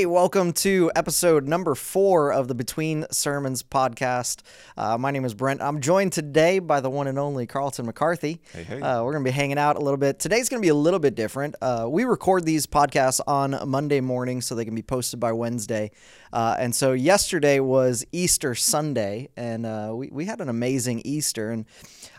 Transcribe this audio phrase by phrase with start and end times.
[0.00, 4.40] Hey, welcome to episode number four of the Between Sermons podcast.
[4.74, 5.60] Uh, my name is Brent.
[5.60, 8.40] I'm joined today by the one and only Carlton McCarthy.
[8.54, 8.80] Hey, hey.
[8.80, 10.18] Uh, we're going to be hanging out a little bit.
[10.18, 11.54] Today's going to be a little bit different.
[11.60, 15.90] Uh, we record these podcasts on Monday morning so they can be posted by Wednesday.
[16.32, 21.50] Uh, and so yesterday was Easter Sunday, and uh, we, we had an amazing Easter.
[21.50, 21.66] And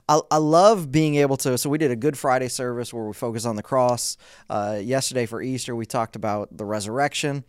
[0.07, 1.57] I, I love being able to.
[1.57, 4.17] So we did a Good Friday service where we focus on the cross.
[4.49, 7.43] Uh, yesterday for Easter, we talked about the resurrection.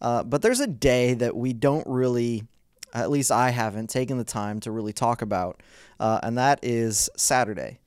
[0.00, 2.44] Uh, but there's a day that we don't really,
[2.94, 5.62] at least I haven't taken the time to really talk about,
[5.98, 7.80] uh, and that is Saturday,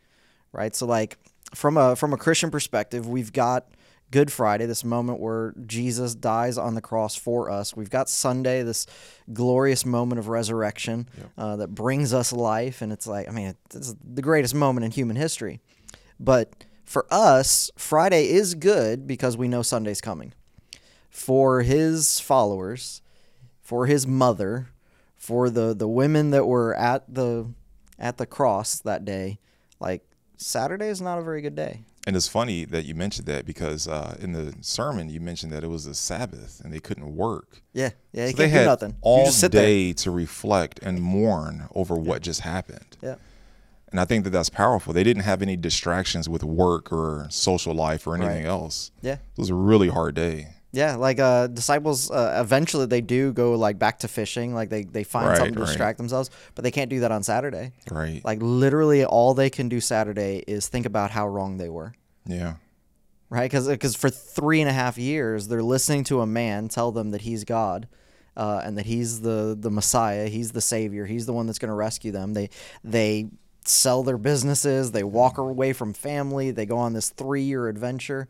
[0.51, 0.75] right?
[0.75, 1.17] So like
[1.55, 3.67] from a from a Christian perspective, we've got
[4.11, 7.75] Good Friday, this moment where Jesus dies on the cross for us.
[7.75, 8.85] We've got Sunday, this
[9.31, 12.81] glorious moment of resurrection uh, that brings us life.
[12.81, 15.61] And it's like, I mean, it's the greatest moment in human history.
[16.19, 20.33] But for us, Friday is good because we know Sunday's coming.
[21.09, 23.01] For his followers,
[23.61, 24.67] for his mother,
[25.15, 27.53] for the, the women that were at the
[27.97, 29.39] at the cross that day,
[29.79, 30.03] like
[30.35, 31.83] Saturday is not a very good day.
[32.07, 35.63] And it's funny that you mentioned that because uh, in the sermon you mentioned that
[35.63, 37.61] it was a Sabbath and they couldn't work.
[37.73, 38.89] Yeah, yeah, So they had nothing.
[38.91, 39.61] you all just sit there.
[39.65, 42.97] day to reflect and mourn over what just happened.
[43.03, 43.15] Yeah.
[43.91, 44.93] And I think that that's powerful.
[44.93, 48.49] They didn't have any distractions with work or social life or anything Right.
[48.49, 48.89] else.
[49.01, 49.13] Yeah.
[49.15, 50.47] It was a really hard day.
[50.73, 54.83] Yeah, like uh, disciples uh, eventually they do go like back to fishing, like they
[54.85, 55.67] they find Right, something to right.
[55.67, 57.73] distract themselves, but they can't do that on Saturday.
[57.91, 58.23] Right.
[58.23, 61.93] Like literally, all they can do Saturday is think about how wrong they were,
[62.25, 62.53] yeah.
[63.29, 63.51] right?
[63.51, 67.11] Because because for three and a half years they're listening to a man tell them
[67.11, 67.89] that he's God,
[68.37, 71.67] uh, and that he's the the Messiah, he's the Savior, he's the one that's going
[71.69, 72.33] to rescue them.
[72.33, 72.49] They
[72.81, 73.27] they
[73.65, 78.27] sell their businesses, they walk away from family, they go on this three year adventure,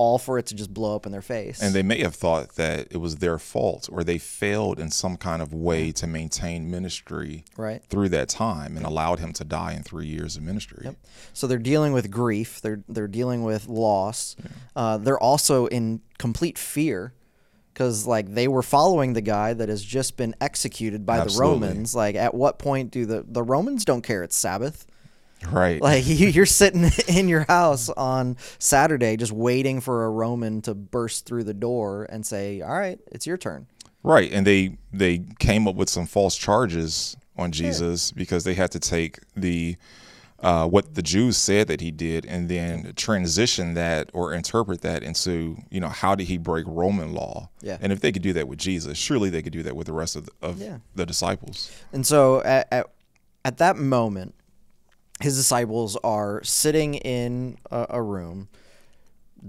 [0.00, 1.60] all for it to just blow up in their face.
[1.60, 5.18] And they may have thought that it was their fault or they failed in some
[5.18, 7.82] kind of way to maintain ministry Right.
[7.90, 10.82] through that time and allowed him to die in three years of ministry.
[10.84, 10.96] Yep.
[11.34, 12.60] So they're dealing with grief.
[12.62, 14.36] They're they're dealing with loss.
[14.74, 17.12] Uh, they're also in complete fear
[17.74, 21.58] because like they were following the guy that has just been executed by Absolutely.
[21.58, 21.94] the Romans.
[21.94, 24.86] Like at what point do the the Romans don't care it's Sabbath?
[25.50, 25.80] Right.
[25.80, 30.74] Like you, you're sitting in your house on Saturday just waiting for a Roman to
[30.74, 33.66] burst through the door and say, "All right, it's your turn."
[34.02, 38.70] Right, and they they came up with some false charges on Jesus because they had
[38.72, 39.76] to take the
[40.40, 45.02] uh, what the Jews said that he did and then transition that or interpret that
[45.02, 47.50] into you know how did he break Roman law?
[47.60, 47.76] Yeah.
[47.80, 49.92] And if they could do that with Jesus, surely they could do that with the
[49.92, 50.78] rest of the, of Yeah.
[50.94, 51.70] the disciples.
[51.92, 52.86] And so at, at,
[53.44, 54.34] at that moment,
[55.20, 58.48] his disciples are sitting in a, a room,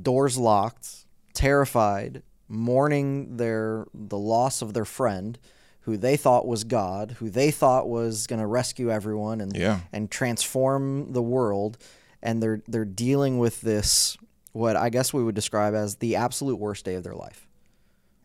[0.01, 5.37] doors locked, terrified, mourning their the loss of their friend,
[5.81, 9.79] who they thought was God, who they thought was going to rescue everyone and Yeah.
[9.91, 11.77] and transform the world,
[12.21, 14.17] and they're they're dealing with this
[14.53, 17.47] what I guess we would describe as the absolute worst day of their life.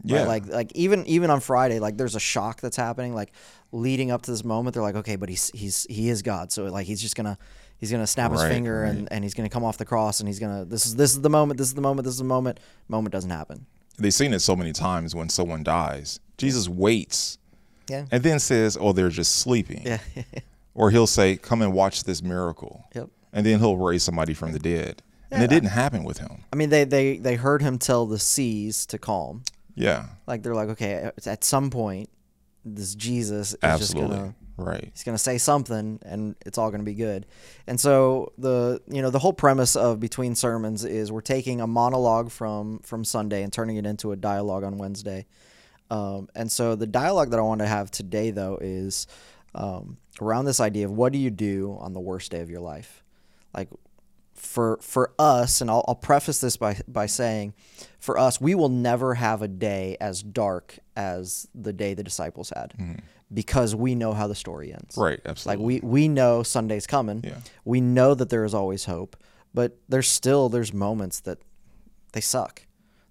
[0.04, 0.20] Right?
[0.20, 0.26] Yeah.
[0.26, 3.14] Like like even even on Friday, like there's a shock that's happening.
[3.14, 3.32] Like
[3.72, 6.64] leading up to this moment, they're like, okay, but he's he's he is God, so
[6.66, 7.36] like he's just gonna
[7.78, 10.28] he's gonna snap his Right, finger and and he's gonna come off the cross and
[10.28, 12.24] he's gonna this is this is the moment, this is the moment, this is the
[12.24, 12.60] moment.
[12.88, 13.66] Moment doesn't happen.
[13.98, 16.20] They've seen it so many times when someone dies.
[16.36, 17.38] Jesus waits
[17.88, 18.04] Yeah.
[18.12, 19.98] and then says, "Oh, they're just sleeping." Yeah.
[20.78, 23.08] Or he'll say, "Come and watch this miracle." Yep.
[23.32, 25.02] And then he'll raise somebody from the dead.
[25.30, 26.44] And it didn't happen with him.
[26.52, 29.42] I mean, they they they heard him tell the seas to calm.
[29.76, 30.06] Yeah.
[30.26, 32.08] Like they're like, okay, at some point,
[32.64, 34.08] this Jesus is Absolutely.
[34.08, 34.88] just gonna Right.
[34.90, 37.26] he's going to say something and it's all going to be good
[37.66, 41.66] and so the you know the whole premise of between sermons is we're taking a
[41.66, 45.26] monologue from from sunday and turning it into a dialogue on wednesday
[45.90, 49.06] um, and so the dialogue that i want to have today though is
[49.54, 52.60] um, around this idea of what do you do on the worst day of your
[52.60, 53.04] life
[53.54, 53.68] like
[54.36, 57.54] for for us and I'll, I'll preface this by by saying
[57.98, 62.52] for us we will never have a day as dark as the day the disciples
[62.54, 62.74] had
[63.32, 65.02] because we know how the story ends Mm-hmm.
[65.02, 65.18] Right.
[65.24, 65.64] like Absolutely.
[65.64, 67.22] we we know Sunday's coming.
[67.24, 67.38] Yeah.
[67.64, 69.16] We know that there is always hope,
[69.52, 71.38] but there's still there's moments that
[72.12, 72.62] they suck.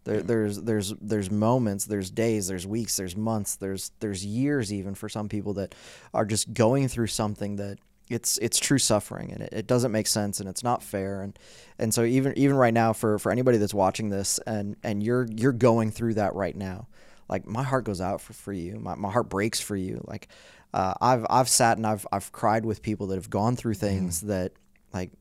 [0.05, 4.93] There, There's there's there's moments, there's days, there's weeks, there's months, there's there's years even
[4.93, 5.73] for some people that
[6.13, 7.79] are just going through something that
[8.09, 11.37] it's it's true suffering and it, it doesn't make sense and it's not fair and
[11.79, 15.27] and so even even right now for for anybody that's watching this and and you're
[15.35, 16.87] you're going through that right now
[17.29, 20.27] like my heart goes out for, for you my, my heart breaks for you like
[20.73, 24.21] uh, I've I've sat and I've I've cried with people that have gone through things
[24.21, 24.51] that
[24.93, 25.11] like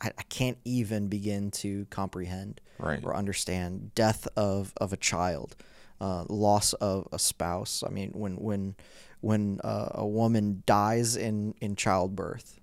[0.00, 2.98] I, I can't even begin to comprehend Right.
[3.04, 5.54] or understand death of of a child
[6.00, 7.84] uh, loss of a spouse.
[7.86, 8.74] I mean, when when
[9.22, 12.60] when uh, a woman dies in in childbirth,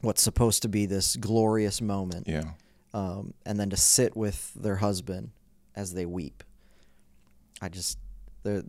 [0.00, 2.52] what's supposed to be this glorious moment, Yeah.
[2.94, 5.30] um, and then to sit with their husband
[5.76, 6.42] as they weep.
[7.60, 7.98] I just
[8.42, 8.64] the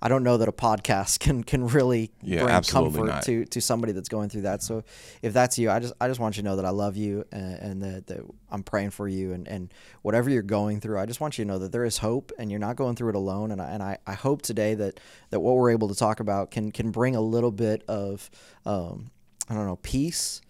[0.00, 3.22] I don't know that a podcast can can really Yeah, bring comfort not.
[3.24, 4.62] to to somebody that's going through that.
[4.62, 4.84] So
[5.22, 7.24] if that's you, I just I just want you to know that I love you
[7.32, 9.72] and, and that, that I'm praying for you and, and
[10.02, 12.50] whatever you're going through, I just want you to know that there is hope and
[12.50, 13.50] you're not going through it alone.
[13.50, 15.00] And I, and I, I hope today that
[15.30, 18.30] that what we're able to talk about can can bring a little bit of
[18.66, 19.10] um,
[19.48, 20.40] I don't know peace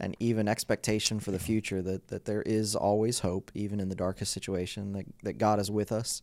[0.00, 3.96] and even expectation for the future that, that there is always hope even in the
[3.96, 6.22] darkest situation that, that God is with us.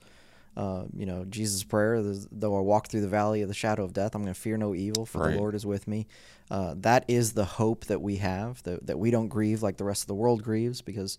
[0.56, 3.92] Uh, you know, Jesus' prayer, though I walk through the valley of the shadow of
[3.92, 5.34] death, I'm going to fear no evil, for Right.
[5.34, 6.08] the Lord is with me.
[6.50, 9.84] Uh, that is the hope that we have, that, that we don't grieve like the
[9.84, 11.18] rest of the world grieves, because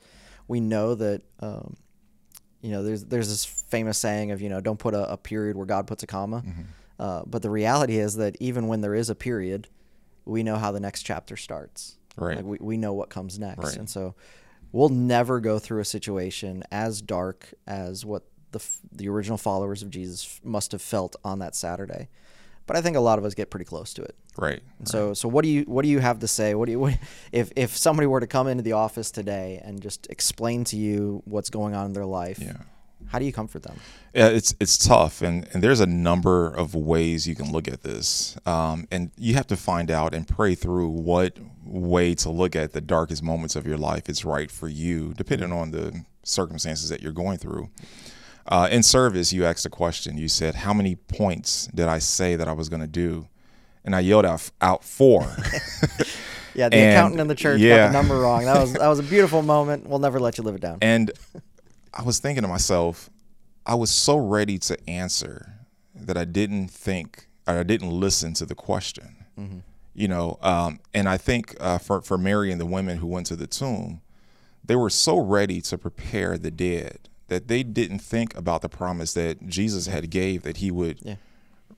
[0.48, 1.76] we know that, um,
[2.62, 5.56] you know, there's there's this famous saying of, you know, don't put a, a period
[5.56, 6.42] where God puts a comma.
[6.46, 6.62] Mm-hmm.
[6.98, 9.68] Uh, but the reality is that even when there is a period,
[10.24, 11.98] we know how the next chapter starts.
[12.16, 12.36] Right.
[12.36, 13.64] Like we, we know what comes next.
[13.64, 13.76] Right.
[13.76, 14.14] And so
[14.72, 18.22] we'll never go through a situation as dark as what
[18.58, 22.08] the, the original followers of Jesus must have felt on that Saturday.
[22.66, 24.16] But I think a lot of us get pretty close to it.
[24.36, 24.60] Right.
[24.78, 26.54] And so, so what do you what do you have to say?
[26.54, 26.98] What do you what,
[27.32, 31.22] if if somebody were to come into the office today and just explain to you
[31.24, 32.38] what's going on in their life?
[32.40, 32.56] Yeah.
[33.08, 33.76] How do you comfort them?
[34.14, 37.82] Yeah, it's it's tough, and, and there's a number of ways you can look at
[37.82, 42.56] this, um, and you have to find out and pray through what way to look
[42.56, 46.88] at the darkest moments of your life is right for you, depending on the circumstances
[46.88, 47.70] that you're going through.
[48.48, 50.16] Uh, in service, you asked a question.
[50.18, 53.28] You said, "How many points did I say that I was going to do?"
[53.84, 55.26] And I yelled out out four.
[56.54, 58.44] Yeah, the And- accountant in the church got the number wrong.
[58.46, 59.86] That was that was a beautiful moment.
[59.86, 60.78] We'll never let you live it down.
[60.80, 61.10] And
[61.92, 63.10] I was thinking to myself,
[63.66, 65.52] I was so ready to answer
[65.94, 69.16] that I didn't think, or I didn't listen to the question.
[69.94, 73.26] You know, um, and I think uh, for for Mary and the women who went
[73.26, 74.00] to the tomb,
[74.64, 79.14] they were so ready to prepare the dead that they didn't think about the promise
[79.14, 81.16] that Jesus had gave that he would Yeah.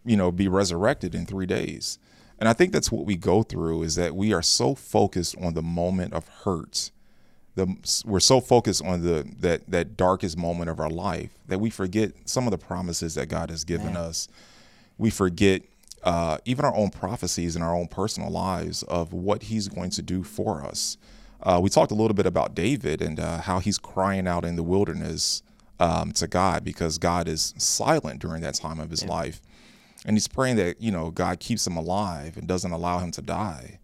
[0.04, 1.98] you know be resurrected in 3 days.
[2.38, 5.54] And I think that's what we go through is that we are so focused on
[5.54, 6.92] the moment of hurt.
[7.56, 7.74] The,
[8.04, 12.12] we're so focused on the that that darkest moment of our life that we forget
[12.26, 14.28] some of the promises that God has given us.
[14.98, 15.62] We forget
[16.04, 20.02] uh, even our own prophecies in our own personal lives of what He's going to
[20.02, 20.96] do for us.
[21.42, 24.56] Uh, we talked a little bit about David and uh, how he's crying out in
[24.56, 25.42] the wilderness
[25.80, 29.40] um, to God because God is silent during that time of his life,
[30.04, 33.22] and he's praying that you know God keeps him alive and doesn't allow him to
[33.22, 33.78] die.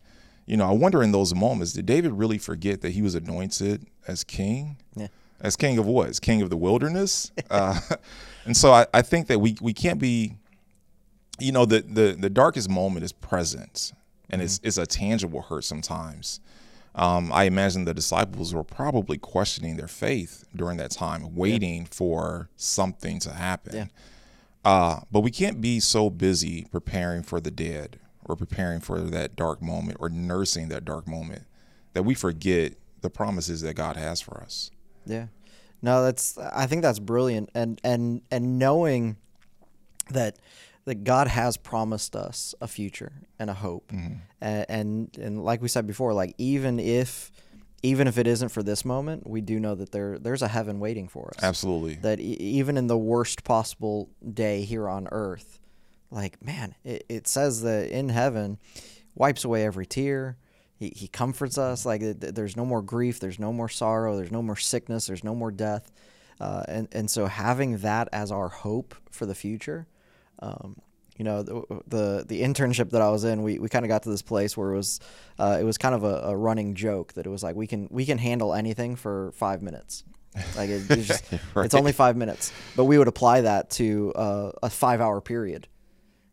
[0.46, 3.86] You know, I wonder in those moments, did David really forget that he was anointed
[4.06, 4.76] as king?
[4.94, 5.08] Yeah.
[5.40, 6.08] As king of what?
[6.08, 7.32] As king of the wilderness?
[7.50, 7.78] uh,
[8.44, 10.36] and so I, I think that we, we can't be,
[11.38, 13.92] you know, the, the, the darkest moment is present
[14.30, 16.40] and it's, it's a tangible hurt sometimes.
[16.94, 22.49] Um, I imagine the disciples were probably questioning their faith during that time, waiting for
[22.56, 23.75] something to happen.
[23.75, 23.87] Yeah.
[24.64, 29.37] Uh, but we can't be so busy preparing for the dead or preparing for that
[29.37, 31.42] dark moment or nursing that dark moment
[31.92, 34.71] that we forget the promises that God has for us.
[35.04, 35.26] Yeah.
[35.83, 39.18] No, that's I think that's brilliant and and and knowing
[40.11, 40.38] that
[40.85, 43.91] that God has promised us a future and a hope.
[44.41, 47.31] And, and and like we said before, like even if
[47.83, 50.81] even if it isn't for this moment, we do know that there there's a heaven
[50.81, 51.43] waiting for us.
[51.43, 51.95] Absolutely.
[51.97, 55.59] That e- even in the worst possible day here on earth,
[56.11, 58.59] like man, it, it says that in heaven
[59.14, 60.37] wipes away every tear.
[60.76, 61.87] He, he comforts us.
[61.87, 63.21] Like th- there's no more grief.
[63.21, 64.17] There's no more sorrow.
[64.17, 65.07] There's no more sickness.
[65.07, 65.93] There's no more death.
[66.41, 69.87] Uh, and and so having that as our hope for the future,
[70.41, 70.76] um,
[71.17, 74.03] you know, the, the the internship that I was in, we, we kind of got
[74.03, 75.00] to this place where it was
[75.38, 77.87] uh, it was kind of a, a running joke that it was like we can
[77.91, 80.05] we can handle anything for five minutes.
[80.57, 81.25] Like it, it's, just,
[81.55, 81.64] Right.
[81.67, 85.69] it's only five minutes, but we would apply that to uh, a five hour period.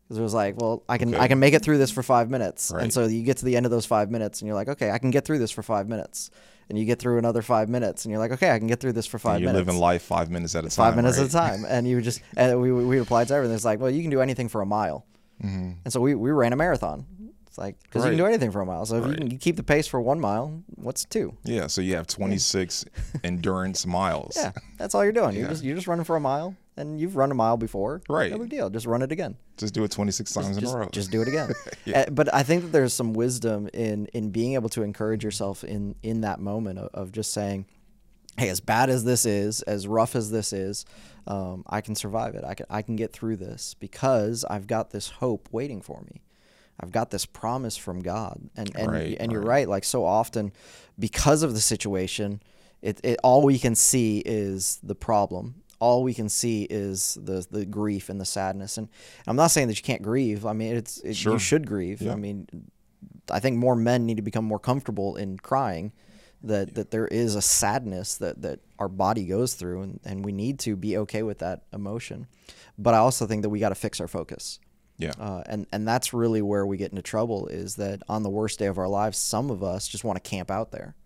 [0.08, 1.22] Because it was like, well, I can Okay.
[1.22, 3.56] I can make it through this for five minutes, and so you get to the
[3.56, 5.62] end of those five minutes, and you're like, okay, I can get through this for
[5.62, 6.30] five minutes,
[6.68, 8.92] and you get through another five minutes, and you're like, okay, I can get through
[8.92, 10.76] this for five You're minutes living life five minutes at a time.
[10.76, 11.24] five minutes right?
[11.24, 13.54] at a time, and you just and we we applied to everything.
[13.54, 15.04] It's like, well, you can do anything for a mile,
[15.42, 15.72] Mm-hmm.
[15.84, 17.06] and so we we ran a marathon.
[17.48, 18.86] It's like because you can do anything for a mile.
[18.86, 21.36] So if you can keep the pace for one mile, what's two?
[21.44, 22.86] Yeah, so you have 26
[23.24, 24.36] endurance miles.
[24.36, 25.34] Yeah, that's all you're doing.
[25.34, 25.48] You're Yeah.
[25.50, 28.02] just you're just running for a mile, and you've run a mile before.
[28.08, 28.30] Right.
[28.30, 28.70] No big deal.
[28.70, 29.36] Just run it again.
[29.56, 30.88] Just do it 26 times in just, a row.
[30.90, 31.50] just do it again.
[31.84, 32.04] Yeah.
[32.06, 35.64] Uh, but I think that there's some wisdom in in being able to encourage yourself
[35.64, 37.66] in in that moment of, of just saying,
[38.38, 40.84] hey, as bad as this is, as rough as this is,
[41.26, 42.44] um, I can survive it.
[42.44, 46.22] I can I can get through this because I've got this hope waiting for me.
[46.80, 49.48] I've got this promise from God, and and Right, and you're right.
[49.48, 49.68] right.
[49.68, 50.52] Like so often,
[50.98, 52.40] because of the situation,
[52.80, 55.61] it, it all we can see is the problem.
[55.82, 58.78] All we can see is the the grief and the sadness.
[58.78, 58.88] And
[59.26, 60.46] I'm not saying that you can't grieve.
[60.46, 61.32] I mean, it's it, Sure.
[61.34, 62.00] you should grieve.
[62.00, 62.12] Yeah.
[62.12, 62.46] I mean,
[63.30, 65.92] I think more men need to become more comfortable in crying.
[66.44, 70.32] That, that there is a sadness that, that our body goes through and, and we
[70.32, 72.26] need to be okay with that emotion.
[72.76, 74.58] But I also think that we got to fix our focus.
[74.98, 75.12] Yeah.
[75.20, 78.58] Uh, and, and that's really where we get into trouble is that on the worst
[78.58, 80.96] day of our lives, some of us just want to camp out there.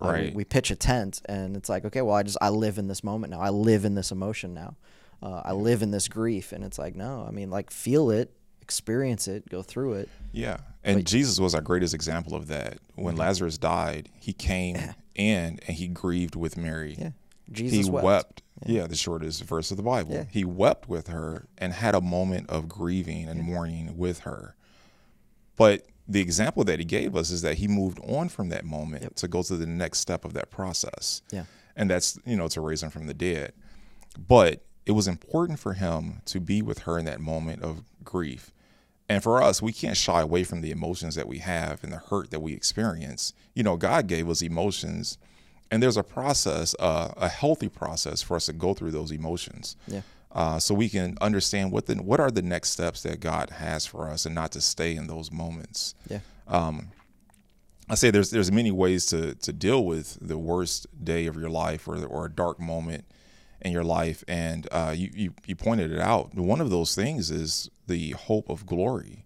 [0.00, 0.34] We- Right.
[0.34, 3.04] we, pitch a tent and it's like, okay, well, I just, I live in this
[3.04, 3.40] moment now.
[3.40, 4.76] I live in this emotion now.
[5.22, 6.52] Uh, I live in this grief.
[6.52, 10.08] And it's like, no, I mean, like, feel it, experience it, go through it.
[10.32, 10.58] Yeah.
[10.82, 12.78] And Jesus was our greatest example of that.
[12.94, 13.20] When Mm-hmm.
[13.20, 14.76] Lazarus died, he came
[15.14, 16.96] in and he grieved with Mary.
[16.98, 17.10] Yeah.
[17.52, 18.04] Jesus he wept.
[18.04, 18.42] wept.
[18.64, 18.86] Yeah.
[18.86, 20.12] the shortest verse of the Bible.
[20.14, 20.24] Yeah.
[20.30, 24.54] He wept with her and had a moment of grieving and mourning with her.
[25.56, 29.14] But the example that he gave us is that he moved on from that moment
[29.16, 31.22] to go to the next step of that process.
[31.30, 31.44] Yeah.
[31.76, 33.52] And that's, you know, to raise him from the dead.
[34.18, 38.52] But it was important for him to be with her in that moment of grief.
[39.08, 41.98] And for us, we can't shy away from the emotions that we have and the
[41.98, 43.32] hurt that we experience.
[43.54, 45.18] You know, God gave us emotions,
[45.70, 49.76] and there's a process, uh, a healthy process for us to go through those emotions.
[49.86, 50.02] Yeah.
[50.32, 53.86] Uh, so we can understand what the what are the next steps that God has
[53.86, 55.94] for us, and not to stay in those moments.
[56.08, 56.20] Yeah.
[57.88, 61.50] I say there's there's many ways to to deal with the worst day of your
[61.50, 63.04] life or or a dark moment
[63.62, 66.34] in your life, and uh, you, you you pointed it out.
[66.34, 69.24] One of those things is the hope of glory.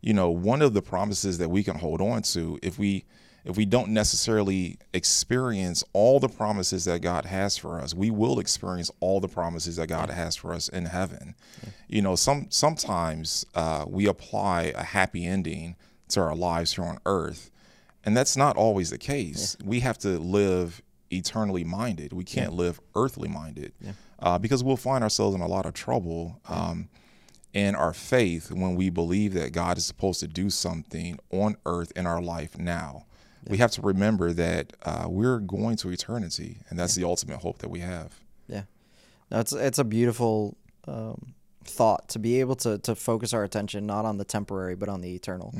[0.00, 3.04] You know, one of the promises that we can hold on to if we
[3.46, 8.40] if we don't necessarily experience all the promises that God has for us, we will
[8.40, 11.36] experience all the promises that God has for us in heaven.
[11.86, 15.76] You know, some sometimes uh, we apply a happy ending
[16.08, 17.52] to our lives here on earth,
[18.04, 19.56] and that's not always the case.
[19.64, 22.12] We have to live eternally minded.
[22.12, 23.72] We can't live earthly minded
[24.18, 26.40] uh, because we'll find ourselves in a lot of trouble.
[26.48, 26.88] Um,
[27.54, 31.90] in our faith when we believe that God is supposed to do something on earth
[31.96, 33.06] in our life now.
[33.48, 37.58] We have to remember that uh, we're going to eternity, and that's the ultimate hope
[37.58, 38.18] that we have.
[38.48, 38.62] Yeah,
[39.30, 41.34] no, it's it's a beautiful um,
[41.64, 45.00] thought to be able to to focus our attention not on the temporary but on
[45.00, 45.54] the eternal.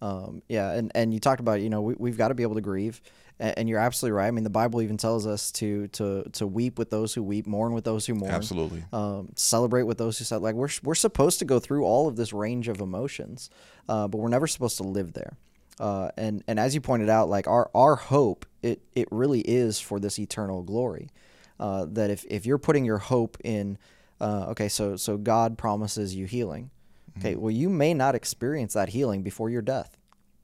[0.00, 2.56] Um, yeah, and and you talked about you know we we've got to be able
[2.56, 3.00] to grieve,
[3.38, 4.26] and, and you're absolutely right.
[4.26, 7.46] I mean, the Bible even tells us to to to weep with those who weep,
[7.46, 8.84] mourn with those who mourn, Absolutely.
[8.92, 10.50] um, celebrate with those who celebrate.
[10.50, 13.48] Like we're we're supposed to go through all of this range of emotions,
[13.88, 15.36] uh, but we're never supposed to live there.
[15.80, 19.80] Uh, and and as you pointed out, like our our hope, it it really is
[19.80, 21.08] for this eternal glory.
[21.58, 23.78] Uh, that if if you're putting your hope in,
[24.20, 26.70] uh, okay, so so God promises you healing.
[27.18, 29.96] Okay, well you may not experience that healing before your death,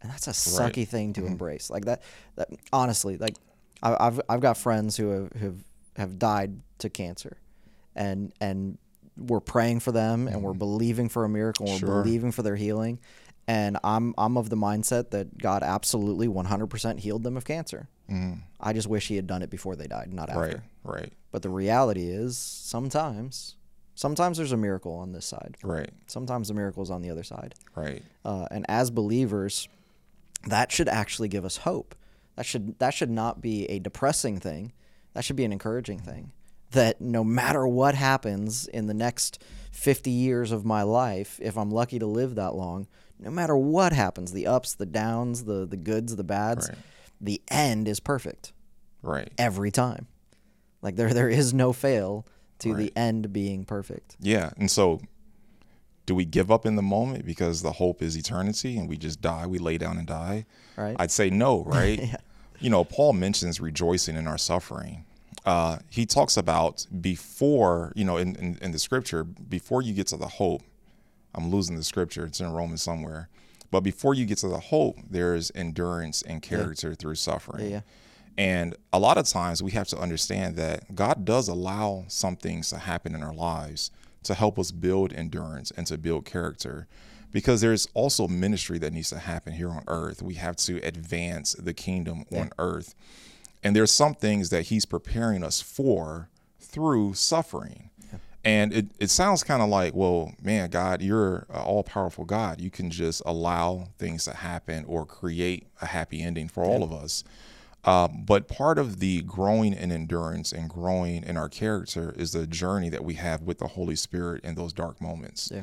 [0.03, 1.71] and that's a sucky thing to embrace.
[1.71, 2.03] Like that,
[2.37, 3.37] that honestly, like
[3.83, 5.57] I, I've I've got friends who have have,
[5.97, 7.39] have died to cancer,
[7.95, 8.79] and and
[9.17, 12.03] we're praying for them and we're believing for a miracle and we're Sure.
[12.05, 13.01] believing for their healing
[13.49, 17.89] and I'm I'm of the mindset that God absolutely 100% healed them of cancer.
[18.61, 20.41] I just wish he had done it before they died, not after.
[20.41, 23.57] Right, right, But the reality is sometimes
[23.95, 25.57] sometimes there's a miracle on this side.
[25.63, 27.55] right, Sometimes the miracle is on the other side.
[27.75, 28.03] right.
[28.25, 29.69] Uh, and as believers,
[30.47, 31.95] that should actually give us hope.
[32.37, 34.73] That should that should not be a depressing thing.
[35.15, 36.33] That should be an encouraging thing.
[36.71, 41.71] That no matter what happens in the next 50 years of my life, if I'm
[41.71, 42.87] lucky to live that long,
[43.21, 46.79] no matter what happens, the ups, the downs, the the goods, the bads, Right.
[47.21, 48.53] the end is perfect
[49.03, 49.31] Right.
[49.39, 50.07] every time.
[50.83, 52.27] Like there there is no fail
[52.61, 54.17] to the end being perfect.
[54.21, 54.51] Yeah.
[54.57, 55.01] And so,
[56.07, 59.21] do we give up in the moment because the hope is eternity and we just
[59.21, 59.47] die?
[59.47, 60.47] We lay down and die?
[60.77, 60.97] Right?
[60.99, 62.01] I'd say no, right?
[62.03, 62.17] yeah.
[62.61, 65.05] You know, Paul mentions rejoicing in our suffering.
[65.45, 70.09] Uh, he talks about before, you know, in, in, in the scripture, before you get
[70.09, 70.63] to the hope,
[71.35, 73.29] I'm losing the scripture, it's in Romans somewhere.
[73.71, 77.71] But before you get to the hope, there's endurance and character through suffering.
[77.71, 77.81] yeah.
[78.39, 82.71] And a lot of times we have to understand that God does allow some things
[82.71, 83.91] to happen in our lives
[84.23, 86.87] to help us build endurance and to build character.
[87.33, 90.23] Because there's also ministry that needs to happen here on earth.
[90.23, 92.95] We have to advance the kingdom on earth.
[93.63, 96.31] And there's some things that He's preparing us for
[96.61, 97.88] through suffering.
[98.45, 102.61] And it, it sounds kind of like, well, man, God, you're an all powerful God.
[102.61, 106.93] You can just allow things to happen or create a happy ending for all of
[106.93, 107.25] us.
[107.85, 112.47] Uh, but part of the growing in endurance and growing in our character is the
[112.47, 115.51] journey that we have with the Holy Spirit in those dark moments.
[115.53, 115.63] Yeah.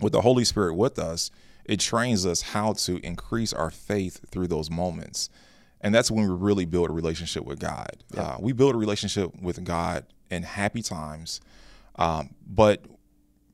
[0.00, 1.30] With the Holy Spirit with us,
[1.64, 5.28] it trains us how to increase our faith through those moments.
[5.80, 8.02] And that's when we really build a relationship with God.
[8.16, 11.40] Uh, we build a relationship with God in happy times,
[11.96, 12.84] um, but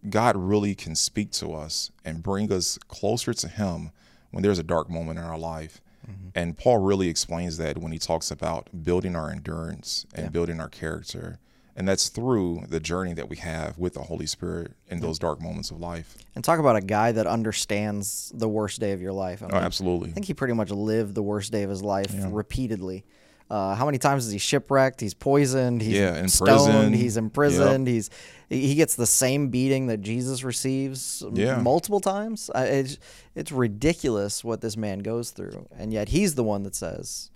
[0.09, 3.91] God really can speak to us and bring us closer to Him
[4.31, 5.81] when there's a dark moment in our life.
[6.09, 6.29] Mm-hmm.
[6.35, 10.31] And Paul really explains that when he talks about building our endurance and yeah.
[10.31, 11.39] building our character.
[11.75, 15.41] And that's through the journey that we have with the Holy Spirit in those dark
[15.41, 16.19] moments of life.
[16.35, 19.43] And talk about a guy that understands the worst day of your life.
[19.43, 20.11] I mean, oh, absolutely.
[20.11, 22.29] I think he pretty much lived the worst day of his life yeah.
[22.31, 23.05] repeatedly.
[23.53, 24.99] Uh, how many times is he shipwrecked?
[24.99, 25.83] He's poisoned.
[25.83, 26.49] He's yeah, in stoned.
[26.49, 26.93] Prison.
[26.95, 27.87] He's imprisoned.
[27.87, 27.93] Yep.
[27.93, 28.11] He's
[28.49, 31.59] he gets the same beating that Jesus receives yeah.
[31.59, 32.51] multiple times.
[32.55, 32.99] It's
[33.35, 37.31] it's ridiculous what this man goes through, and yet he's the one that says,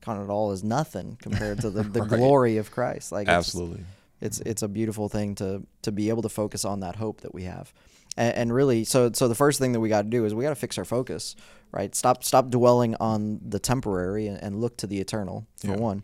[0.00, 2.08] "Count it all as nothing compared to the, the right.
[2.08, 3.84] glory of Christ." Like absolutely,
[4.22, 7.20] it's, it's it's a beautiful thing to to be able to focus on that hope
[7.20, 7.74] that we have
[8.16, 10.42] and, and really so so the first thing that we got to do is we
[10.42, 11.36] got to fix our focus
[11.76, 11.94] right?
[11.94, 15.76] Stop stop dwelling on the temporary and, and look to the eternal for yeah.
[15.76, 16.02] one.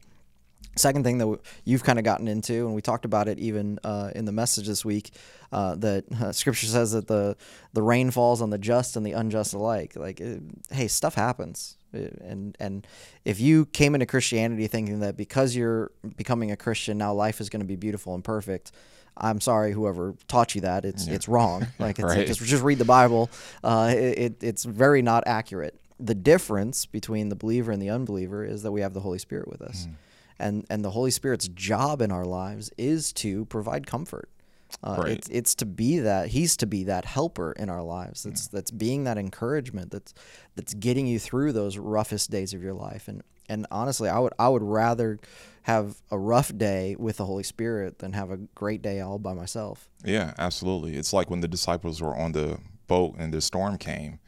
[0.77, 4.11] Second thing that you've kind of gotten into and we talked about it even uh,
[4.15, 5.11] in the message this week
[5.51, 7.37] uh, that uh, scripture says that the
[7.73, 9.97] the rain falls on the just and the unjust alike.
[9.97, 11.79] Like it, hey stuff happens.
[11.93, 12.87] And and
[13.25, 17.51] if you came into christianity thinking that because you're becoming a christian now life is
[17.51, 18.73] going to be beautiful and perfect
[19.17, 20.85] I'm sorry, whoever taught you that.
[20.85, 21.15] It's yeah.
[21.15, 21.67] it's wrong.
[21.79, 22.27] Like it's, right.
[22.27, 23.31] just just read the Bible.
[23.65, 25.79] Uh, it, it's very not accurate.
[25.99, 29.49] The difference between the believer and the unbeliever is that we have the Holy Spirit
[29.49, 29.95] with us, mm.
[30.39, 34.29] and and the Holy Spirit's job in our lives is to provide comfort.
[34.83, 35.13] Uh, right.
[35.13, 38.23] it's, it's to be that he's to be that helper in our lives.
[38.23, 38.59] That's yeah.
[38.59, 39.91] that's being that encouragement.
[39.91, 40.15] That's
[40.55, 43.09] that's getting you through those roughest days of your life.
[43.09, 45.19] And and honestly, I would I would rather
[45.63, 49.35] have a rough day with the Holy Spirit than have a great day all by
[49.35, 49.89] myself.
[50.05, 50.97] Yeah, absolutely.
[50.97, 54.19] It's like when the disciples were on the boat and the storm came.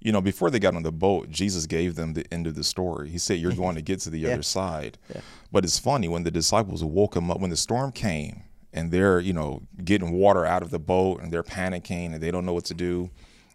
[0.00, 2.64] You know, before they got on the boat, Jesus gave them the end of the
[2.64, 3.10] story.
[3.10, 4.32] He said, You're going to get to the yeah.
[4.32, 4.98] other side.
[5.14, 5.20] Yeah.
[5.52, 9.20] But it's funny when the disciples woke them up, when the storm came and they're,
[9.20, 12.54] you know, getting water out of the boat and they're panicking and they don't know
[12.54, 13.10] what to do.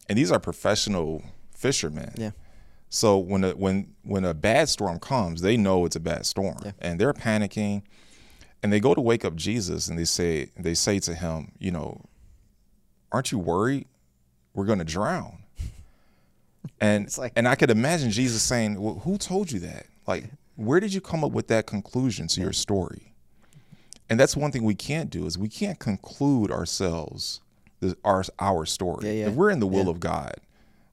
[0.07, 2.13] And these are professional fishermen.
[2.15, 2.31] Yeah
[2.89, 6.57] so when a, when when a bad storm comes, they know it's a bad storm,
[6.63, 6.71] yeah.
[6.79, 7.83] and they're panicking,
[8.63, 11.71] and they go to wake up Jesus, and they say they say to him, you
[11.71, 12.01] know,
[13.11, 13.87] aren't you worried?
[14.53, 15.39] We're going to drown.
[16.81, 19.87] And like, and I could imagine Jesus saying, well, "Who told you that?
[20.05, 20.25] Like,
[20.57, 22.47] where did you come up with that conclusion to yeah.
[22.47, 23.13] your story?"
[24.09, 27.39] And that's one thing we can't do is we can't conclude ourselves
[28.03, 29.21] our our story.
[29.21, 30.35] Yeah, if we're in the will of God,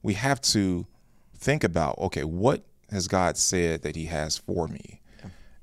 [0.01, 0.87] we have to
[1.37, 5.01] think about okay, what has God said that He has for me?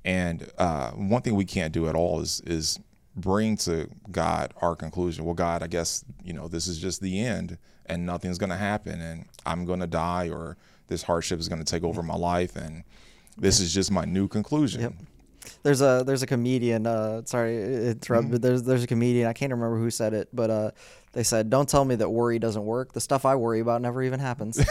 [0.04, 2.78] And uh, one thing we can't do at all is is
[3.14, 5.24] bring to God our conclusion.
[5.24, 8.56] Well, God, I guess you know this is just the end, and nothing's going to
[8.56, 10.56] happen, and I'm going to die, or
[10.88, 12.82] this hardship is going to take over my life, and
[13.36, 14.80] this is just my new conclusion.
[14.80, 14.94] Yep.
[15.62, 16.86] There's a there's a comedian.
[16.86, 18.36] Uh, sorry, it's mm-hmm.
[18.36, 19.28] there's there's a comedian.
[19.28, 20.70] I can't remember who said it, but uh,
[21.12, 22.92] they said, "Don't tell me that worry doesn't work.
[22.92, 24.58] The stuff I worry about never even happens."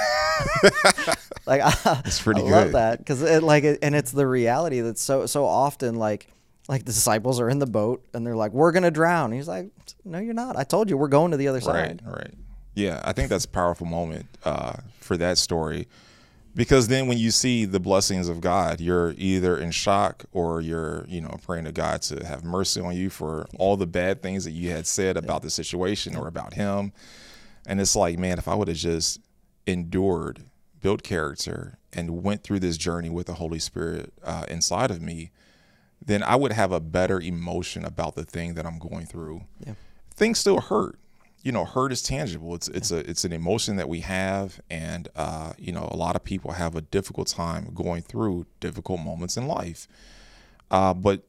[1.45, 2.51] like I, it's pretty I good.
[2.51, 6.27] love that because it like it, and it's the reality that so so often like
[6.67, 9.69] like the disciples are in the boat and they're like, "We're gonna drown." he's like,
[10.05, 10.57] "No, you're not.
[10.57, 12.33] I told you we're going to the other side." Right, right.
[12.73, 15.87] Yeah, I think that's a powerful moment uh, for that story
[16.53, 21.05] because then when you see the blessings of God, you're either in shock or you're,
[21.07, 24.43] you know, praying to God to have mercy on you for all the bad things
[24.43, 26.91] that you had said about the situation or about him.
[27.65, 29.21] And it's like, man, if I would have just
[29.65, 30.43] endured,
[30.81, 35.31] built character, and went through this journey with the Holy Spirit uh, inside of me,
[36.03, 39.43] then I would have a better emotion about the thing that I'm going through.
[39.65, 39.73] Yeah.
[40.15, 40.97] Things still hurt
[41.43, 42.55] you know, hurt is tangible.
[42.55, 46.15] It's it's a it's an emotion that we have, and uh, you know, a lot
[46.15, 49.87] of people have a difficult time going through difficult moments in life.
[50.69, 51.23] Uh, but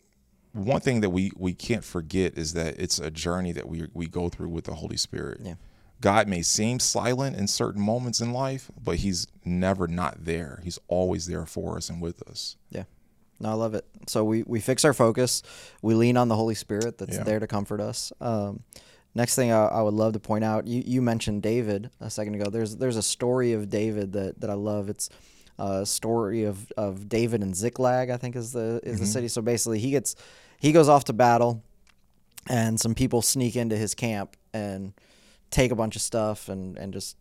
[0.52, 4.06] one thing that we we can't forget is that it's a journey that we we
[4.06, 5.40] go through with the Holy Spirit.
[5.42, 5.54] Yeah.
[6.00, 10.60] God may seem silent in certain moments in life, but He's never not there.
[10.64, 12.56] He's always there for us and with us.
[12.70, 12.84] Yeah.
[13.38, 13.84] No, I love it.
[14.06, 15.42] So we, we fix our focus.
[15.80, 17.24] We lean on the Holy Spirit that's yeah.
[17.24, 18.12] there to comfort us.
[18.20, 18.62] Um,
[19.14, 22.34] Next thing I, I, would love to point out, you, you mentioned David a second
[22.34, 22.48] ago.
[22.50, 24.88] There's there's a story of David that, that I love.
[24.88, 25.10] It's
[25.58, 29.04] a story of, of David and Ziklag, I think is the is mm-hmm.
[29.04, 29.28] the city.
[29.28, 30.16] So basically, he gets
[30.58, 31.62] he goes off to battle,
[32.48, 34.94] and some people sneak into his camp and
[35.50, 37.16] take a bunch of stuff and and just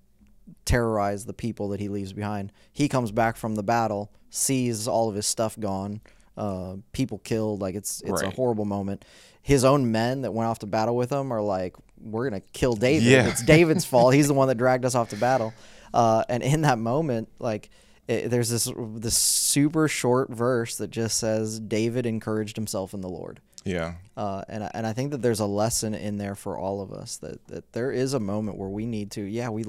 [0.65, 2.51] terrorize the people that he leaves behind.
[2.71, 6.01] He comes back from the battle, sees all of his stuff gone,
[6.37, 7.61] uh, people killed.
[7.61, 9.05] Like it's it's a horrible moment.
[9.41, 12.75] His own men that went off to battle with him are like, "We're gonna kill
[12.75, 13.07] David.
[13.07, 13.27] Yeah.
[13.27, 14.13] It's David's fault.
[14.13, 15.53] He's the one that dragged us off to battle."
[15.93, 17.69] Uh, and in that moment, like.
[18.07, 23.07] It, there's this this super short verse that just says David encouraged himself in the
[23.07, 23.39] Lord.
[23.63, 23.93] Yeah.
[24.17, 26.91] Uh, and I, and I think that there's a lesson in there for all of
[26.91, 29.65] us that, that there is a moment where we need to yeah we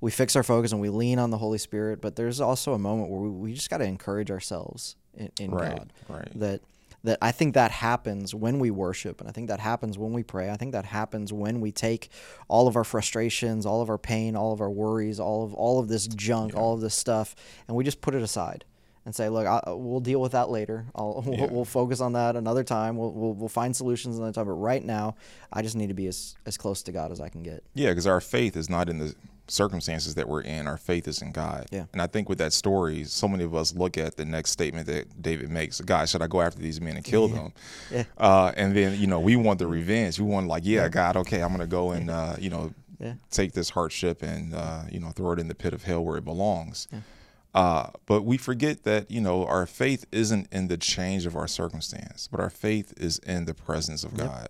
[0.00, 2.78] we fix our focus and we lean on the Holy Spirit but there's also a
[2.78, 6.28] moment where we, we just got to encourage ourselves in, in Right, God right.
[6.36, 6.60] that
[7.04, 10.22] that I think that happens when we worship and I think that happens when we
[10.22, 12.08] pray I think that happens when we take
[12.48, 15.78] all of our frustrations all of our pain all of our worries all of all
[15.78, 17.36] of this junk all of this stuff
[17.68, 18.64] and we just put it aside
[19.06, 20.86] and say, look, I, we'll deal with that later.
[20.94, 21.46] I'll, we'll, Yeah.
[21.50, 22.96] we'll focus on that another time.
[22.96, 24.46] We'll, we'll, we'll find solutions another time.
[24.46, 25.16] But right now,
[25.52, 27.62] I just need to be as, as close to God as I can get.
[27.74, 29.14] Yeah, because our faith is not in the
[29.48, 30.66] circumstances that we're in.
[30.66, 31.66] Our faith is in God.
[31.70, 31.84] Yeah.
[31.92, 34.86] And I think with that story, so many of us look at the next statement
[34.86, 37.52] that David makes God, should I go after these men and kill them?
[37.90, 38.04] Yeah.
[38.16, 40.18] Uh, and then, you know, we want the revenge.
[40.18, 43.14] We want, like, yeah, God, okay, I'm going to go and, uh, you know, Yeah.
[43.30, 46.16] take this hardship and, uh, you know, throw it in the pit of hell where
[46.16, 46.88] it belongs.
[47.54, 51.46] Uh, but we forget that, you know, our faith isn't in the change of our
[51.46, 54.48] circumstance, but our faith is in the presence of God.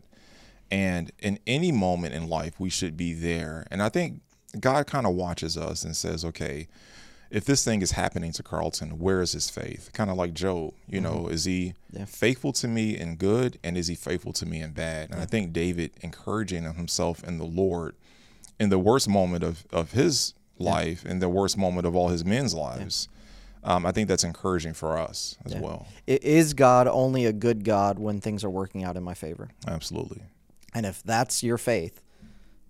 [0.71, 3.67] And in any moment in life, we should be there.
[3.71, 4.21] And I think
[4.61, 6.69] God kind of watches us and says, okay,
[7.31, 9.91] if this thing is happening to Carlton, where is his faith?
[9.93, 12.05] Kind of like Job, you know, is he Yeah.
[12.05, 15.11] faithful to me in good and is he faithful to me in bad?
[15.11, 17.95] And I think David encouraging himself in the Lord
[18.61, 22.25] in the worst moment of, of his life and the worst moment of all his
[22.25, 23.09] men's lives.
[23.65, 25.89] Um, I think that's encouraging for us as well.
[26.07, 29.49] I- Is God only a good God when things are working out in my favor?
[29.67, 30.21] Absolutely.
[30.73, 32.01] And if that's your faith,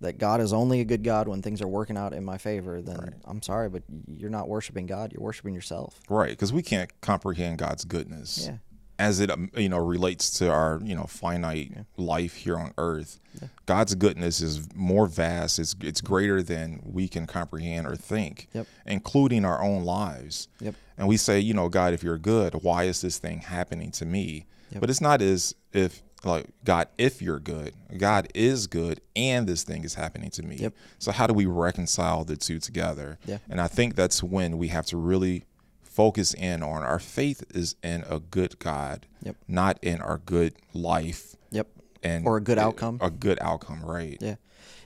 [0.05, 2.81] that God is only a good God when things are working out in my favor,
[2.81, 5.11] then I'm sorry, but you're not worshiping God.
[5.13, 5.99] You're worshiping yourself.
[6.09, 8.57] Right, because we can't comprehend God's goodness Yeah.
[8.97, 13.19] as it um, you know relates to our you know finite life here on earth.
[13.65, 15.59] God's goodness is more vast.
[15.59, 18.67] It's it's greater than we can comprehend or think, Yep.
[18.85, 20.47] including our own lives.
[20.61, 20.75] Yep.
[20.97, 24.05] And we say, you know, God, if you're good, why is this thing happening to
[24.05, 24.45] me?
[24.79, 29.63] But it's not as if like God, if you're good, God is good, and this
[29.63, 30.55] thing is happening to me.
[30.57, 30.73] Yep.
[30.99, 33.17] So how do we reconcile the two together?
[33.25, 33.37] Yeah.
[33.49, 35.43] And I think that's when we have to really
[35.83, 39.35] focus in on our faith is in a good God, Yep.
[39.47, 41.67] not in our good life Yep.
[42.03, 42.97] and Or a good outcome.
[43.01, 44.17] A good outcome, right?
[44.19, 44.35] Yeah.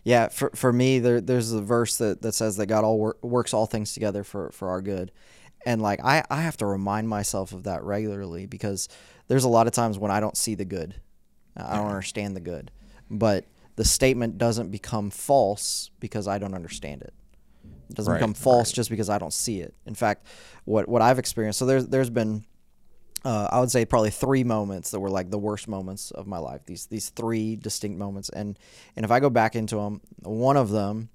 [0.04, 3.17] Yeah, for, for me, there, there's a verse that, that says that God all wor-
[3.21, 5.12] works all things together for, for our good.
[5.65, 8.88] And like, I, I have to remind myself of that regularly because
[9.28, 10.95] there's a lot of times when I don't see the good.
[11.56, 12.72] I don't understand the good.
[13.10, 17.14] But the statement doesn't become false because I don't understand it.
[17.90, 19.74] It doesn't Right, become false just because I don't see it.
[19.86, 20.28] In fact,
[20.66, 22.46] what, what I've experienced, so there's, there's been
[23.26, 26.38] uh, I would say probably three moments that were like the worst moments of my
[26.38, 26.62] life.
[26.66, 28.58] These these three distinct moments, and
[28.96, 31.10] and if I go back into them, one of them,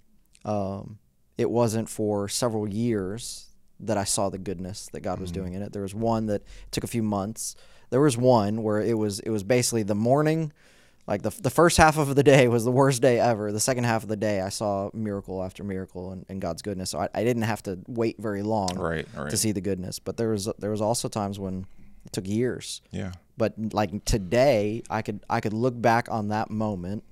[0.44, 0.98] um,
[1.38, 3.48] it wasn't for several years
[3.80, 5.72] that I saw the goodness that God was doing in it.
[5.72, 7.56] There was one that took a few months.
[7.94, 10.52] There was one where it was it was basically the morning,
[11.06, 13.52] like the the first half of the day was the worst day ever.
[13.52, 16.90] The second half of the day, I saw miracle after miracle and, and God's goodness.
[16.90, 19.30] So I, I didn't have to wait very long Right, right.
[19.30, 20.00] to see the goodness.
[20.00, 21.66] But there was there was also times when
[22.04, 22.82] it took years.
[22.90, 23.12] Yeah.
[23.36, 27.04] But like today, I could I could look back on that moment.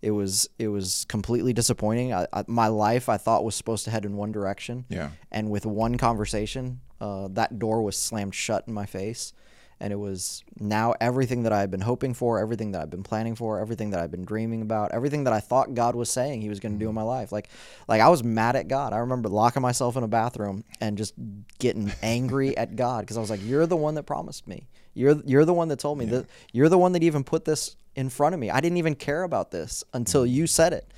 [0.00, 2.14] It was it was completely disappointing.
[2.14, 4.86] I, I, my life I thought was supposed to head in one direction.
[4.88, 5.10] Yeah.
[5.30, 9.34] And with one conversation, uh, that door was slammed shut in my face.
[9.80, 13.02] And it was now everything that I had been hoping for, everything that I've been
[13.02, 16.42] planning for, everything that I've been dreaming about, everything that I thought God was saying
[16.42, 16.90] He was going to do mm-hmm.
[16.90, 17.32] in my life.
[17.32, 17.48] Like,
[17.88, 18.92] like I was mad at God.
[18.92, 21.14] I remember locking myself in a bathroom and just
[21.58, 24.68] getting angry at God because I was like, "You're the one that promised me.
[24.92, 26.26] You're you're the one that told me that.
[26.52, 28.50] You're the one that even put this in front of me.
[28.50, 30.34] I didn't even care about this until mm-hmm.
[30.34, 30.92] you said it,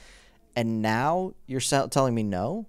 [0.57, 2.66] and now you're telling me no."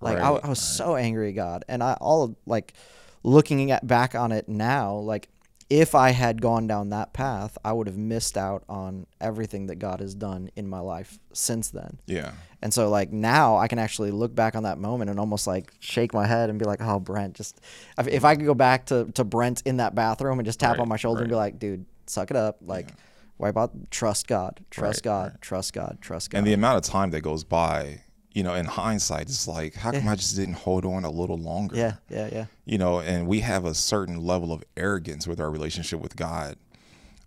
[0.00, 2.74] Like I, Right, I was so angry at God, and I all like
[3.22, 5.28] looking at back on it now, like
[5.70, 9.76] if I had gone down that path, I would have missed out on everything that
[9.76, 12.00] God has done in my life since then.
[12.06, 12.32] Yeah.
[12.62, 15.72] And so like now I can actually look back on that moment and almost like
[15.80, 17.60] shake my head and be like, "Oh, Brent, just
[17.98, 20.80] if, I could go back to to Brent in that bathroom and just tap Right,
[20.80, 21.40] on my shoulder and be right.
[21.40, 22.88] like, dude, suck it up, like."
[23.36, 23.72] Wipe out.
[23.90, 24.60] Trust God.
[24.70, 25.38] Trust Right, God.
[25.40, 25.98] Trust God.
[26.00, 26.38] Trust God.
[26.38, 28.02] And the amount of time that goes by,
[28.34, 31.38] you know, in hindsight, it's like, how come I just didn't hold on a little
[31.38, 31.76] longer?
[31.76, 31.94] yeah.
[32.10, 32.28] Yeah.
[32.32, 32.46] Yeah.
[32.66, 36.56] You know, and we have a certain level of arrogance with our relationship with God,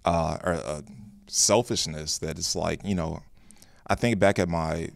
[0.05, 0.81] uh, or uh,
[1.27, 3.21] selfishness that it's like, you know,
[3.87, 4.89] I think back at my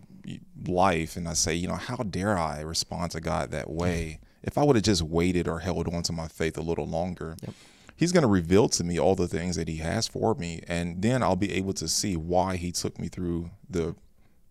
[0.68, 4.20] life and I say, you know, how dare I respond to God that way?
[4.44, 7.36] If I would have just waited or held on to my faith a little longer,
[7.42, 7.54] Yep.
[7.96, 10.62] He's going to reveal to me all the things that He has for me.
[10.68, 13.96] And then I'll be able to see why He took me through the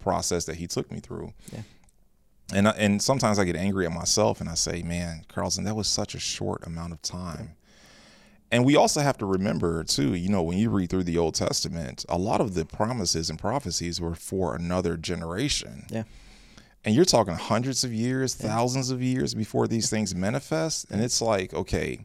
[0.01, 1.33] process that He took me through.
[1.53, 1.63] Yeah.
[2.53, 5.77] And, I, and sometimes I get angry at myself and I say, man, Carlton, that
[5.77, 7.53] was such a short amount of time.
[8.53, 11.37] And we also have to remember, too, you know, when you read through the Old
[11.37, 15.87] Testament, a lot of the promises and prophecies were for another generation.
[15.89, 16.03] Yeah.
[16.85, 20.91] And you're talking hundreds of years, thousands of years before these things manifest.
[20.91, 22.01] And it's like, okay,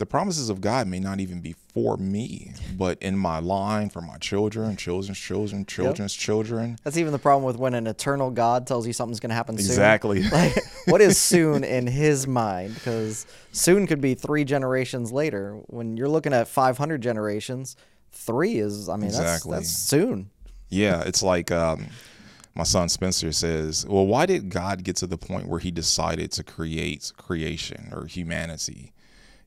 [0.00, 4.00] the promises of God may not even be for me, but in my line for
[4.00, 6.78] my children, children's children, children's children.
[6.82, 9.58] That's even the problem with when an eternal God tells you something's going to happen
[9.58, 9.66] soon.
[9.66, 10.24] Exactly.
[10.32, 12.72] Like, what is soon in his mind?
[12.74, 15.60] Because soon could be three generations later.
[15.66, 17.76] When you're looking at 500 generations,
[18.10, 19.52] three is, I mean, Exactly.
[19.52, 20.30] that's, that's soon.
[20.70, 21.88] Yeah, it's like um,
[22.54, 26.32] my son Spencer says, Well, why did God get to the point where he decided
[26.32, 28.94] to create creation or humanity?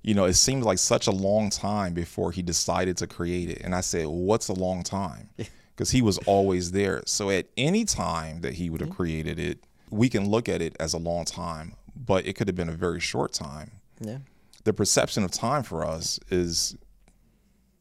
[0.04, 3.62] You know, it seems like such a long time before he decided to create it.
[3.62, 5.30] And I said, What's a long time?
[5.76, 7.02] Because he was always there.
[7.06, 10.76] So at any time that he would have created it, we can look at it
[10.80, 13.72] as a long time, but it could have been a very short time.
[14.00, 14.18] Yeah.
[14.66, 16.76] The perception of time for us is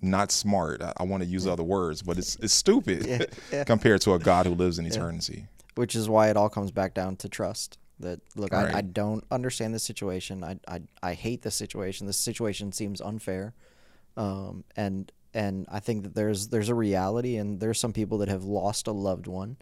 [0.01, 0.83] not smart.
[0.83, 3.65] I, I want to use other words, but it's it's stupid yeah.
[3.65, 5.47] compared to a God who lives in eternity.
[5.75, 7.79] Which is why it all comes back down to trust.
[8.03, 10.45] That look, I, I don't understand this situation.
[10.45, 12.07] I, I I hate this situation.
[12.07, 13.55] This situation seems unfair,
[14.17, 18.29] um, and and I think that there's there's a reality, and there's some people that
[18.29, 19.57] have lost a loved one,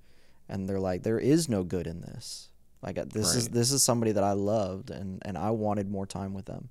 [0.48, 2.50] and they're like, there is no good in this.
[2.82, 6.06] Like uh, this is this is somebody that I loved, and and I wanted more
[6.06, 6.70] time with them,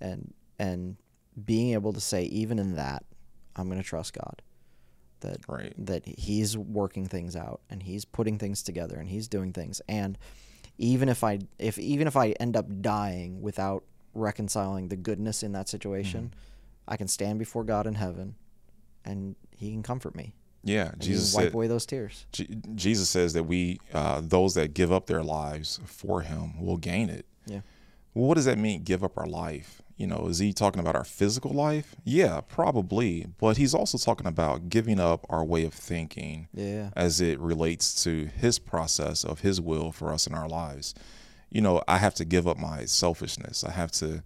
[0.00, 0.96] and and
[1.44, 3.04] being able to say even in that,
[3.56, 4.42] I'm gonna trust God.
[5.20, 5.72] That Right.
[5.86, 10.18] that he's working things out and he's putting things together and he's doing things and
[10.78, 13.84] even if i if even if i end up dying without
[14.14, 16.32] reconciling the goodness in that situation
[16.88, 18.34] i can stand before god in heaven
[19.04, 20.32] and he can comfort me
[20.64, 21.54] Yeah, and Jesus wipe said.
[21.54, 25.80] away those tears Je- Jesus says that we, uh, those that give up their lives
[25.84, 27.24] for Him, will gain it.
[27.46, 27.60] yeah
[28.14, 28.82] Well, what does that mean?
[28.82, 29.80] Give up our life?
[29.96, 31.96] You know, is he talking about our physical life?
[32.04, 33.28] Yeah, probably.
[33.38, 38.02] But he's also talking about giving up our way of thinking yeah as it relates
[38.04, 40.94] to his process of his will for us in our lives.
[41.50, 43.64] You know, I have to give up my selfishness.
[43.64, 44.22] I have to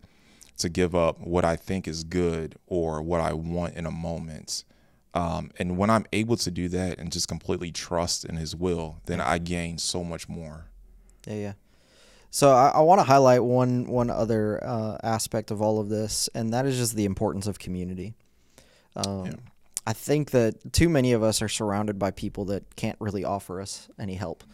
[0.58, 4.64] to give up what I think is good or what I want in a moment.
[5.14, 9.00] Um, and when I'm able to do that and just completely trust in his will,
[9.06, 10.66] then I gain so much more.
[11.26, 11.52] Yeah, yeah.
[12.30, 16.28] So I, I want to highlight one one other uh, aspect of all of this,
[16.34, 18.14] and that is just the importance of community.
[18.96, 19.32] Um, Yeah.
[19.86, 23.60] I think that too many of us are surrounded by people that can't really offer
[23.60, 24.44] us any help,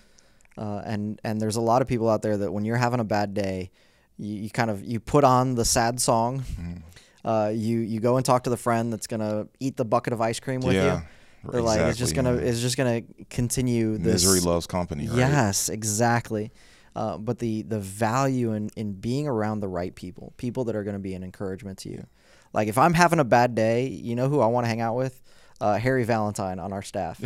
[0.57, 3.05] uh, and and there's a lot of people out there that when you're having a
[3.05, 3.71] bad day,
[4.17, 6.41] you, you kind of you put on the sad song.
[6.41, 7.29] Mm-hmm.
[7.29, 10.21] Uh, you you go and talk to the friend that's gonna eat the bucket of
[10.21, 11.03] ice cream with Yeah,
[11.45, 11.51] you.
[11.51, 15.19] They're like it's just gonna it's just gonna continue this Misery loves company, right?
[15.19, 16.53] Yes, exactly.
[16.96, 20.82] Uh, but the the value in in being around the right people, people that are
[20.82, 22.06] going to be an encouragement to you.
[22.54, 24.96] Like if I'm having a bad day, you know who I want to hang out
[24.96, 25.22] with?
[25.61, 27.20] Uh, Harry Valentine on our staff.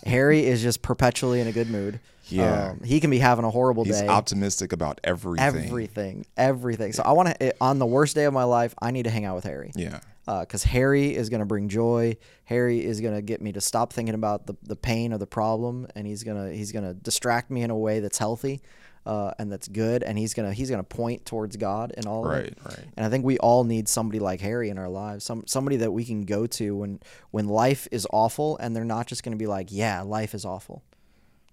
[0.06, 2.00] Harry is just perpetually in a good mood.
[2.26, 2.70] Yeah.
[2.70, 4.02] Um, he can be having a horrible He's day.
[4.02, 5.46] He's optimistic about everything.
[5.64, 6.92] everything, everything.
[6.92, 9.24] So I want to on the worst day of my life, I need to hang
[9.24, 10.00] out with Harry Yeah.
[10.26, 12.16] because Harry is going to bring joy.
[12.44, 15.26] Harry is going to get me to stop thinking about the, the pain or the
[15.26, 18.60] problem, and he's gonna he's gonna distract me in a way that's healthy,
[19.08, 20.02] uh, and that's good.
[20.02, 22.84] And he's gonna he's gonna point towards God and all of Right, right.
[22.96, 25.90] And I think we all need somebody like Harry in our lives, some somebody that
[25.90, 29.46] we can go to when when life is awful, and they're not just to be
[29.46, 30.82] like, yeah, life is awful.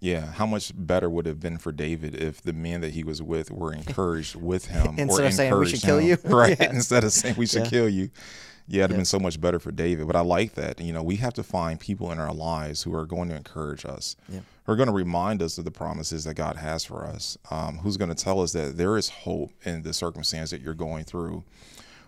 [0.06, 3.04] Yeah, how much better would it have been for David if the men that he
[3.04, 6.06] was with were encouraged with him Instead or of saying, "We should encouraged kill him.
[6.08, 6.58] you." right?
[6.60, 6.70] Yeah.
[6.74, 7.70] Instead of saying we should Yeah.
[7.70, 8.10] kill you,
[8.68, 8.98] yeah, it'd have Yeah.
[8.98, 10.06] been so much better for David.
[10.06, 10.80] But I like that.
[10.80, 13.84] You know, we have to find people in our lives who are going to encourage
[13.86, 14.42] us, Yeah.
[14.66, 17.80] who are going to remind us of the promises that God has for us, um,
[17.80, 21.04] who's going to tell us that there is hope in the circumstance that you're going
[21.06, 21.44] through.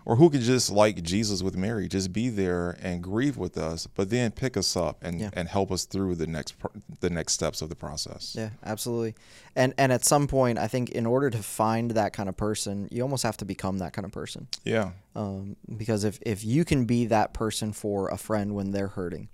[0.08, 3.86] Or who could just like Jesus with Mary, just be there and grieve with us,
[3.86, 5.28] but then pick us up and, Yeah.
[5.34, 6.54] and help us through the next
[7.00, 8.34] the next steps of the process.
[8.34, 9.16] Yeah, absolutely.
[9.54, 12.88] And and at some point, I think in order to find that kind of person,
[12.90, 14.48] you almost have to become that kind of person.
[14.64, 14.92] Yeah.
[15.14, 19.28] Um, because if, if you can be that person for a friend when they're hurting,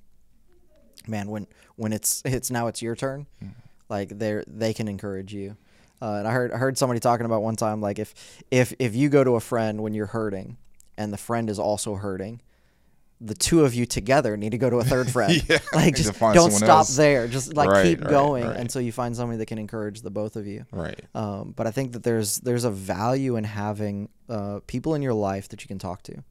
[1.07, 3.27] man, when when it's it's now it's your turn,
[3.89, 5.57] like they they can encourage you.
[6.03, 8.13] Uh, and I heard I heard somebody talking about one time like if
[8.51, 10.57] if if you go to a friend when you're hurting,
[10.97, 12.41] and the friend is also hurting,
[13.21, 15.43] the two of you together need to go to a third friend.
[15.49, 16.97] Yeah, like just don't stop else.
[16.97, 17.29] there.
[17.29, 18.57] Just like Right, keep right, going right.
[18.57, 20.67] until you find somebody that can encourage the both of you.
[20.73, 21.01] Right.
[21.15, 25.15] Um, but I think that there's there's a value in having uh, people in your
[25.15, 26.25] life that you can talk to,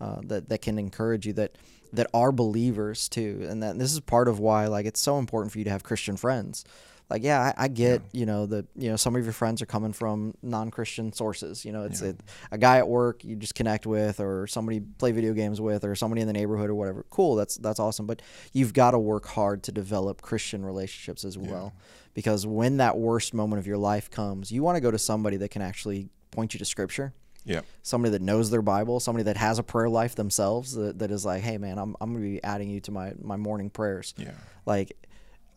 [0.00, 1.56] uh, that that can encourage you, that
[1.92, 5.52] that are believers too, and that this is part of why like it's so important
[5.52, 6.64] for you to have Christian friends.
[7.10, 9.66] Like yeah, I, I get you know that you know some of your friends are
[9.66, 11.64] coming from non-Christian sources.
[11.64, 14.86] You know, it's it, a guy at work you just connect with, or somebody you
[14.98, 17.06] play video games with, or somebody in the neighborhood or whatever.
[17.08, 18.06] Cool, that's that's awesome.
[18.06, 18.20] But
[18.52, 21.72] you've got to work hard to develop Christian relationships as well,
[22.12, 25.38] because when that worst moment of your life comes, you want to go to somebody
[25.38, 27.64] that can actually point you to Scripture Yep.
[27.82, 31.24] somebody that knows their Bible, somebody that has a prayer life themselves that, that is
[31.24, 34.12] like, hey man, I'm, I'm gonna be adding you to my, my morning prayers.
[34.18, 34.32] Yeah.
[34.66, 34.92] Like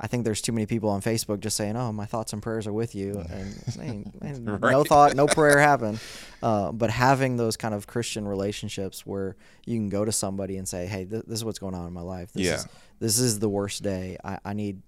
[0.03, 2.65] I think there's too many people on Facebook just saying, "Oh, my thoughts and prayers
[2.65, 5.99] are with you," and man, man, no thought, no prayer happened.
[6.41, 9.35] Uh, but having those kind of Christian relationships where
[9.67, 11.93] you can go to somebody and say, "Hey, th- this is what's going on in
[11.93, 12.33] my life.
[12.33, 12.55] This Yeah.
[12.55, 12.67] is
[12.99, 14.17] this is the worst day.
[14.23, 14.81] I, I need.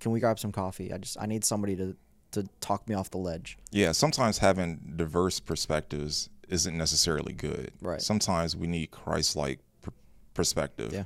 [0.00, 0.92] Can we grab some coffee?
[0.92, 1.96] I just I need somebody to
[2.32, 7.70] to talk me off the ledge." Yeah, sometimes having diverse perspectives isn't necessarily good.
[7.80, 8.02] Right.
[8.02, 9.90] Sometimes we need Christ-like pr-
[10.34, 10.92] perspective.
[10.92, 11.04] Yeah.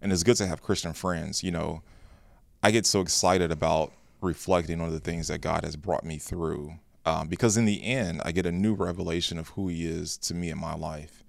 [0.00, 1.42] And it's good to have Christian friends.
[1.42, 1.82] You know,
[2.62, 6.74] I get so excited about reflecting on the things that God has brought me through
[7.04, 10.34] um, because in the end, I get a new revelation of who He is to
[10.34, 11.24] me in my life.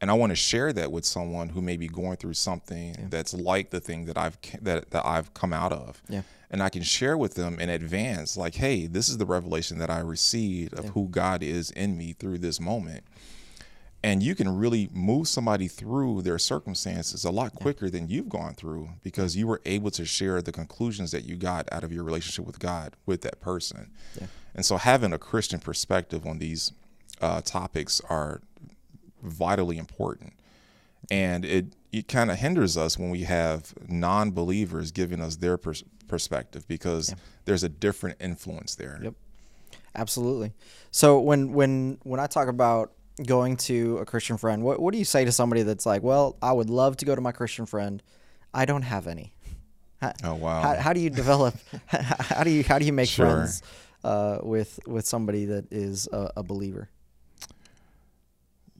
[0.00, 3.32] And I want to share that with someone who may be going through something that's
[3.32, 6.22] like the thing that I've that, that I've come out of Yeah.
[6.50, 9.90] and I can share with them in advance, like, hey, this is the revelation that
[9.90, 13.04] I received of who God is in me through this moment.
[14.04, 18.54] And you can really move somebody through their circumstances a lot quicker than you've gone
[18.54, 22.02] through because you were able to share the conclusions that you got out of your
[22.02, 23.92] relationship with God with that person.
[24.54, 26.72] And so having a Christian perspective on these
[27.20, 28.40] uh, topics are
[29.22, 30.32] vitally important
[31.10, 35.84] and it it kind of hinders us when we have non-believers giving us their pers-
[36.08, 38.98] perspective because there's a different influence there.
[39.02, 39.14] Yep.
[39.94, 40.52] Absolutely.
[40.90, 42.92] So when when when I talk about
[43.24, 46.36] going to a Christian friend, what what do you say to somebody that's like, "Well,
[46.42, 48.02] I would love to go to my Christian friend.
[48.54, 49.32] I don't have any."
[50.00, 50.62] How, Oh, wow.
[50.62, 51.54] How, how do you develop?
[51.86, 53.26] how do you how do you make Sure.
[53.26, 53.62] friends
[54.04, 56.88] uh, with with somebody that is a, a believer?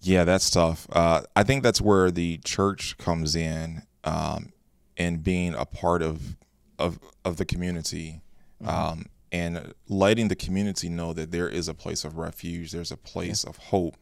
[0.01, 0.89] Yeah, that's tough.
[0.91, 4.53] Uh, I think that's where the church comes in um,
[4.97, 6.37] and being a part of
[6.79, 8.21] of of the community.
[8.65, 12.97] Um, and letting the community know that there is a place of refuge, there's a
[12.97, 13.97] place of hope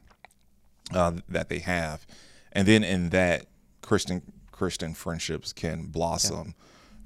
[0.94, 2.07] uh, that they have,
[2.53, 3.46] and then in that
[3.83, 4.22] Christian
[4.53, 6.55] Christian friendships can blossom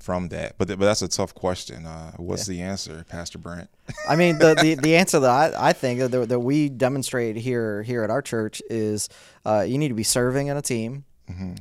[0.05, 0.59] from that.
[0.59, 1.87] But th- but that's a tough question.
[1.87, 3.71] Uh, what's the answer, Pastor Brent?
[4.09, 7.83] I mean, the, the, the answer that I, I think that, that we demonstrate here
[7.83, 9.09] here at our church is
[9.47, 11.05] uh, you need to be serving in a team,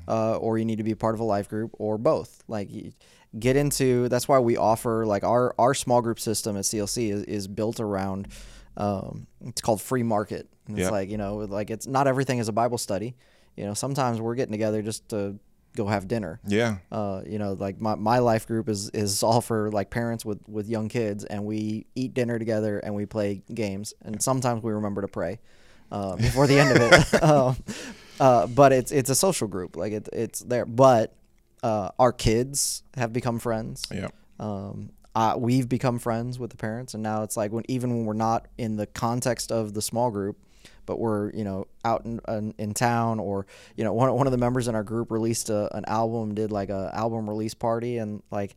[0.07, 2.43] uh, or you need to be part of a life group, or both.
[2.47, 2.91] Like, you
[3.39, 4.09] get into.
[4.09, 7.79] That's why we offer like our our small group system at CLC is, is built
[7.79, 8.27] around.
[8.77, 10.47] Um, it's called free market.
[10.67, 10.91] And It's Yep.
[10.91, 13.15] like you know, like it's not everything is a Bible study.
[13.55, 15.38] You know, sometimes we're getting together just to
[15.75, 19.41] go have dinner Yeah, uh, you know, like my, my life group is, is all
[19.41, 23.41] for like parents with, with young kids and we eat dinner together and we play
[23.53, 25.39] games and sometimes we remember to pray
[25.91, 27.23] uh, before the end of it.
[27.23, 27.57] um,
[28.19, 30.65] uh, but it's it's a social group, like it, it's there.
[30.65, 31.13] But
[31.63, 33.83] uh, our kids have become friends.
[33.91, 34.09] yeah,
[34.39, 38.06] Um, uh, we've become friends with the parents, and now it's like when even when
[38.06, 40.38] we're not in the context of the small group,
[40.86, 43.45] but we're you know out in in, in town, or
[43.76, 46.52] you know one one of the members in our group released a, an album, did
[46.52, 48.56] like a album release party, and like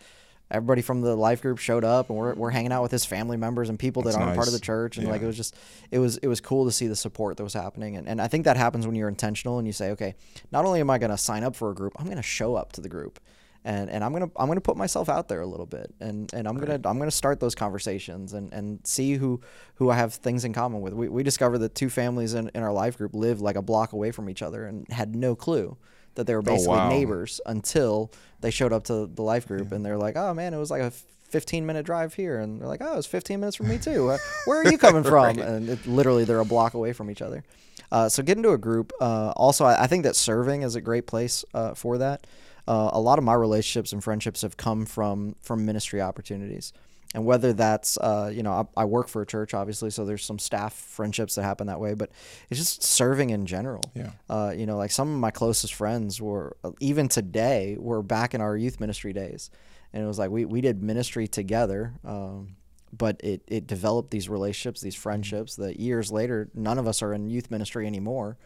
[0.51, 3.37] everybody from the life group showed up, and we're we're hanging out with his family
[3.37, 5.55] members and people that That's aren't part of the church, and like it was just
[5.91, 8.29] it was it was cool to see the support that was happening, and and I
[8.29, 10.15] think that happens when you're intentional and you say, okay,
[10.53, 12.55] not only am I going to sign up for a group, I'm going to show
[12.55, 13.21] up to the group
[13.67, 16.47] and and I'm gonna I'm gonna put myself out there a little bit, and and
[16.47, 19.41] I'm gonna I'm gonna start those conversations and and see who
[19.75, 20.95] who I have things in common with.
[20.95, 23.93] We we discovered that two families in, in our life group lived like a block
[23.93, 25.77] away from each other and had no clue
[26.15, 26.89] that they were basically wow.
[26.89, 30.59] neighbors until they showed up to the life group and they're like, oh man, it
[30.59, 33.69] was like a 15 minute drive here, and they're like, oh, it's 15 minutes from
[33.69, 34.17] me too.
[34.45, 35.41] Where are you coming from?
[35.41, 37.43] And it, literally, they're a block away from each other.
[37.91, 38.93] Uh, so get into a group.
[39.01, 42.27] Uh, also, I, I think that serving is a great place uh, for that.
[42.69, 46.73] Uh, a lot of my relationships and friendships have come from from ministry opportunities,
[47.15, 50.25] and whether that's uh, you know I, I work for a church obviously, so there's
[50.25, 52.11] some staff friendships that happen that way, but
[52.51, 53.83] it's just serving in general.
[53.95, 54.11] Yeah.
[54.29, 58.41] Uh, you know, like some of my closest friends were even today were back in
[58.41, 59.51] our youth ministry days,
[59.93, 61.95] and it was like we we did ministry together.
[62.05, 62.57] Um,
[62.97, 67.13] but it, it developed these relationships, these friendships that years later, none of us are
[67.13, 68.39] in youth ministry anymore.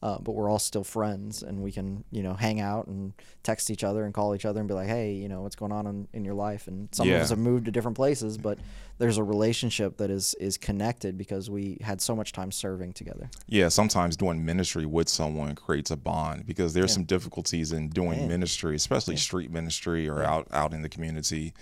[0.00, 3.68] Uh, but we're all still friends, and we can, you know, hang out and text
[3.68, 5.88] each other and call each other and be like, "Hey, you know, what's going on
[5.88, 7.16] in, in your life?" And some Yeah.
[7.16, 8.58] of us have moved to different places, but
[8.98, 13.28] there's a relationship that is is connected because we had so much time serving together.
[13.48, 18.20] Yeah, sometimes doing ministry with someone creates a bond because there's some difficulties in doing
[18.20, 18.28] Man.
[18.28, 21.54] ministry, especially street ministry or out out in the community,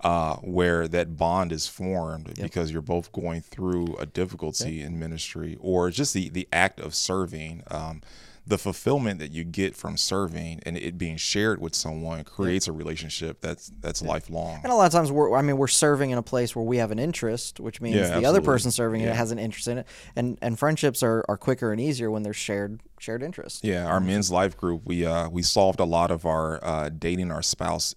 [0.00, 5.56] uh, where that bond is formed because you're both going through a difficulty in ministry
[5.60, 7.62] or just the the act of serving.
[7.70, 8.02] Um,
[8.48, 12.72] the fulfillment that you get from serving and it being shared with someone creates a
[12.72, 14.60] relationship that's that's lifelong.
[14.62, 16.76] And a lot of times we're I mean we're serving in a place where we
[16.76, 19.10] have an interest, which means Yeah, the other person serving Yeah.
[19.10, 19.86] it has an interest in it.
[20.14, 23.64] And and friendships are, are quicker and easier when there's shared shared interest.
[23.64, 27.32] Yeah, our men's life group, we uh, we solved a lot of our uh, dating
[27.32, 27.96] our spouse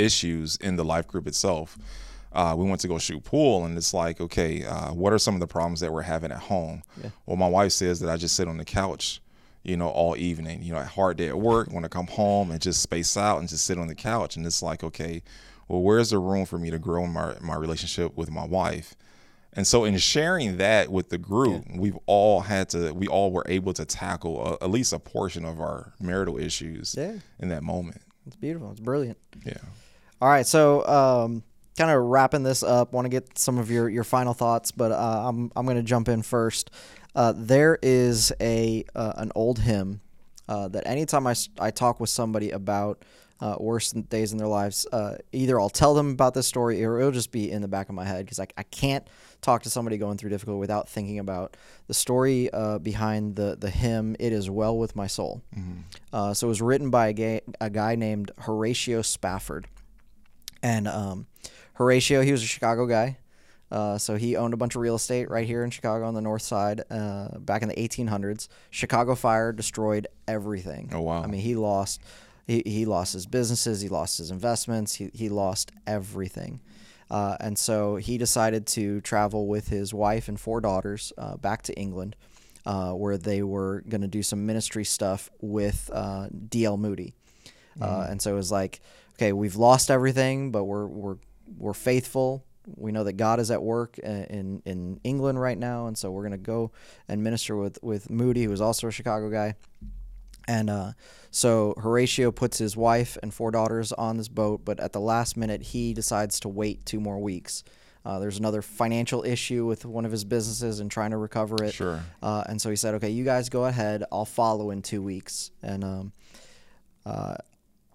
[0.00, 1.78] issues in the life group itself.
[2.32, 5.34] Uh, we went to go shoot pool, and it's like, okay, uh, what are some
[5.34, 6.82] of the problems that we're having at home?
[7.26, 9.20] Well, my wife says that I just sit on the couch,
[9.64, 10.62] you know, all evening.
[10.62, 13.38] You know, a hard day at work, want to come home and just space out
[13.40, 15.22] and just sit on the couch, and it's like, okay,
[15.66, 18.94] well, where's the room for me to grow in my my relationship with my wife?
[19.52, 23.44] And so, in sharing that with the group, we've all had to, we all were
[23.48, 27.14] able to tackle a, at least a portion of our marital issues Yeah.
[27.40, 28.02] in that moment.
[28.28, 28.70] It's beautiful.
[28.70, 29.18] It's brilliant.
[29.44, 29.54] Yeah.
[30.20, 31.42] All right, so um,
[31.78, 32.92] kind of wrapping this up.
[32.92, 35.82] Want to get some of your, your final thoughts, but uh, I'm I'm going to
[35.82, 36.70] jump in first.
[37.14, 40.00] Uh, there is a uh, an old hymn
[40.48, 43.02] uh, that anytime I, I talk with somebody about
[43.40, 46.98] uh, worst days in their lives, uh, either I'll tell them about this story or
[46.98, 49.06] it'll just be in the back of my head because I, I can't
[49.40, 51.56] talk to somebody going through difficulty without thinking about
[51.86, 55.40] the story uh, behind the, the hymn, It Is Well With My Soul.
[56.12, 59.66] Uh, so it was written by a, gay, a guy named Horatio Spafford.
[60.62, 61.26] And um,
[61.74, 63.18] Horatio, he was a Chicago guy.
[63.70, 66.20] Uh, so he owned a bunch of real estate right here in Chicago on the
[66.20, 68.48] north side uh, back in the 1800s.
[68.70, 70.90] Chicago fire destroyed everything.
[70.92, 71.22] Oh, wow.
[71.22, 72.00] I mean, he lost
[72.50, 76.60] he, he lost his businesses, he lost his investments, he, he lost everything.
[77.08, 81.62] Uh, and so he decided to travel with his wife and four daughters uh, back
[81.62, 82.16] to England,
[82.66, 86.76] uh, where they were going to do some ministry stuff with uh, D.L.
[86.76, 87.14] Moody.
[87.80, 88.80] Uh, and so it was like,
[89.20, 91.16] okay, we've lost everything, but we're we're
[91.58, 92.44] we're faithful.
[92.76, 96.22] We know that God is at work in in England right now, and so we're
[96.22, 96.72] gonna go
[97.06, 99.54] and minister with with Moody, who is also a Chicago guy.
[100.48, 100.92] And uh,
[101.30, 105.36] so Horatio puts his wife and four daughters on this boat, but at the last
[105.36, 107.62] minute, he decides to wait two more weeks.
[108.04, 111.74] Uh, there's another financial issue with one of his businesses and trying to recover it.
[111.74, 112.02] Sure.
[112.22, 114.02] Uh, and so he said, "Okay, you guys go ahead.
[114.10, 116.12] I'll follow in two weeks." And um,
[117.04, 117.36] uh,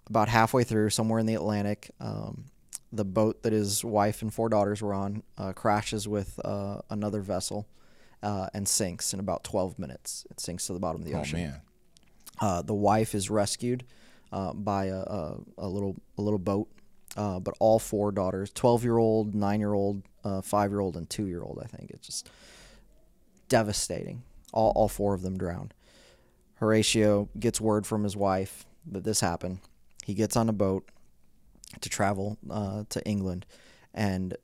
[0.08, 2.44] about halfway through, somewhere in the Atlantic, um,
[2.92, 7.20] the boat that his wife and four daughters were on uh, crashes with uh, another
[7.20, 7.66] vessel
[8.22, 10.24] uh, and sinks in about 12 minutes.
[10.30, 11.38] It sinks to the bottom of the Oh ocean.
[11.40, 11.60] man.
[12.40, 13.84] Uh, the wife is rescued
[14.32, 16.68] uh, by a, a, a little a little boat,
[17.16, 20.96] uh, but all four daughters, 12 year old, nine year old, uh, five year old,
[20.96, 22.28] and two year old, I think it's just
[23.48, 24.22] devastating.
[24.52, 25.72] All, all four of them drown.
[26.56, 29.58] Horatio gets word from his wife that this happened.
[30.06, 30.88] He gets on a boat
[31.80, 33.44] to travel uh, to England,
[33.92, 34.36] and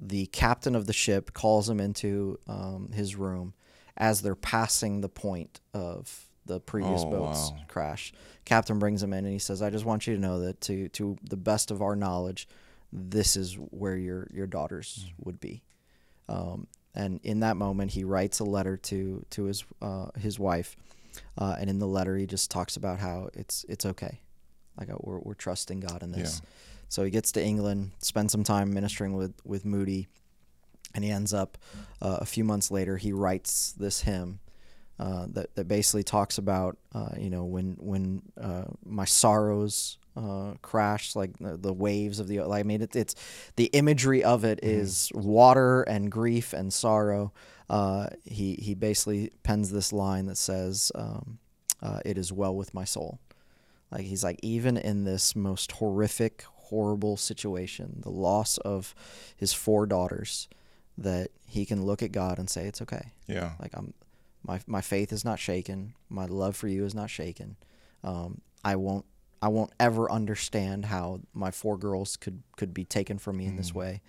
[0.00, 3.52] the captain of the ship calls him into um, his room
[3.98, 7.58] as they're passing the point of the previous Oh, boat's wow.
[7.68, 8.14] crash.
[8.46, 10.88] Captain brings him in and he says, "I just want you to know that to
[10.88, 12.48] to the best of our knowledge,
[12.90, 15.26] this is where your your daughters Mm.
[15.26, 15.62] would be."
[16.26, 20.74] Um, and in that moment, he writes a letter to to his uh, his wife,
[21.36, 24.20] uh, and in the letter, he just talks about how it's it's okay,
[24.78, 26.40] like uh, we're we're trusting God in this.
[26.88, 30.08] So he gets to England, spends some time ministering with with Moody,
[30.94, 31.56] and he ends up
[32.02, 32.96] uh, a few months later.
[32.96, 34.40] He writes this hymn.
[34.98, 40.52] Uh, that, that basically talks about uh, you know when when uh, my sorrows uh,
[40.60, 43.14] crash like the, the waves of the like I mean it, it's
[43.56, 47.32] the imagery of it is water and grief and sorrow.
[47.70, 51.38] Uh, he he basically pens this line that says um,
[51.82, 53.20] uh, it is well with my soul.
[53.90, 58.94] Like he's like even in this most horrific, horrible situation, the loss of
[59.36, 60.48] his four daughters,
[60.96, 63.12] that he can look at God and say it's okay.
[63.26, 63.52] Yeah.
[63.60, 63.94] Like I'm,
[64.46, 65.94] my my faith is not shaken.
[66.08, 67.56] My love for you is not shaken.
[68.04, 69.04] Um, I won't
[69.42, 73.56] I won't ever understand how my four girls could could be taken from me in
[73.56, 74.02] this way.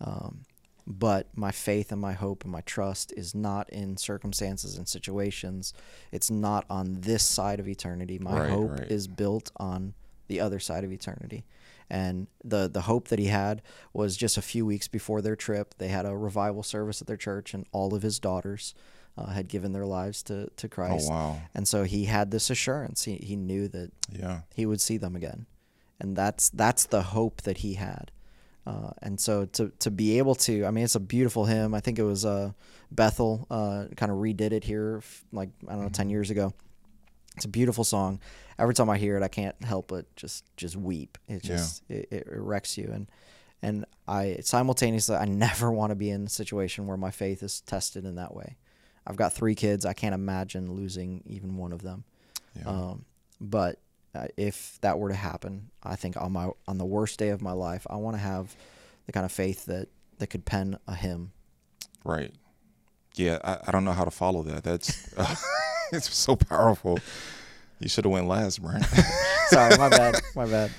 [0.00, 0.44] Um,
[0.86, 5.72] but my faith and my hope and my trust is not in circumstances and situations.
[6.12, 8.18] It's not on this side of eternity.
[8.18, 8.90] My Right, hope right.
[8.90, 9.94] is built on
[10.28, 11.44] the other side of eternity.
[11.90, 13.60] And the the hope that he had
[13.92, 15.74] was just a few weeks before their trip.
[15.78, 18.74] They had a revival service at their church, and all of his daughters
[19.18, 21.08] uh, had given their lives to to Christ.
[21.10, 21.42] Oh wow.
[21.54, 23.04] And so he had this assurance.
[23.04, 24.40] He he knew that Yeah.
[24.54, 25.44] he would see them again,
[26.00, 28.10] and that's that's the hope that he had.
[28.66, 31.74] Uh, and so to to be able to, I mean, it's a beautiful hymn.
[31.74, 32.52] I think it was uh,
[32.90, 36.54] Bethel uh, kind of redid it here, f- like I don't know, ten years ago.
[37.36, 38.20] It's a beautiful song.
[38.58, 41.18] Every time I hear it, I can't help but just just weep.
[41.28, 41.56] It Yeah.
[41.56, 43.06] just it, it wrecks you, and
[43.60, 47.60] and I simultaneously I never want to be in a situation where my faith is
[47.60, 48.56] tested in that way.
[49.06, 49.84] I've got three kids.
[49.84, 52.04] I can't imagine losing even one of them.
[52.58, 52.68] Yeah.
[52.68, 53.04] Um,
[53.40, 53.78] but
[54.14, 57.42] uh, if that were to happen, I think on my on the worst day of
[57.42, 58.54] my life, I want to have
[59.06, 59.88] the kind of faith that
[60.18, 61.32] that could pen a hymn.
[62.04, 62.32] Right.
[63.16, 64.64] Yeah, I, I don't know how to follow that.
[64.64, 65.14] That's
[65.92, 66.98] it's so powerful.
[67.80, 68.84] You should have went last, Brent.
[69.48, 70.70] Sorry, my bad, my bad.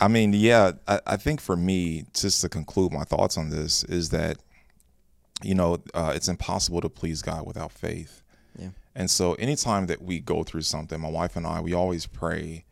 [0.00, 3.84] I mean, yeah, I, I think for me, just to conclude my thoughts on this,
[3.84, 4.38] is that,
[5.42, 8.22] you know, uh, it's impossible to please God without faith.
[8.56, 8.70] Yeah.
[8.94, 12.64] And so anytime that we go through something, my wife and I, we always pray,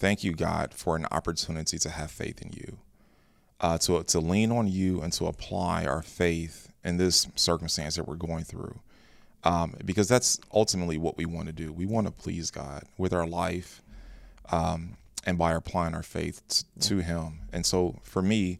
[0.00, 2.78] thank you, God, for an opportunity to have faith in you,
[3.60, 8.08] uh, to, to lean on you and to apply our faith in this circumstance that
[8.08, 8.80] we're going through.
[9.44, 11.72] Um, because that's ultimately what we want to do.
[11.72, 13.80] We want to please God with our life
[14.50, 17.40] um, and by applying our faith t- to Him.
[17.52, 18.58] And so for me,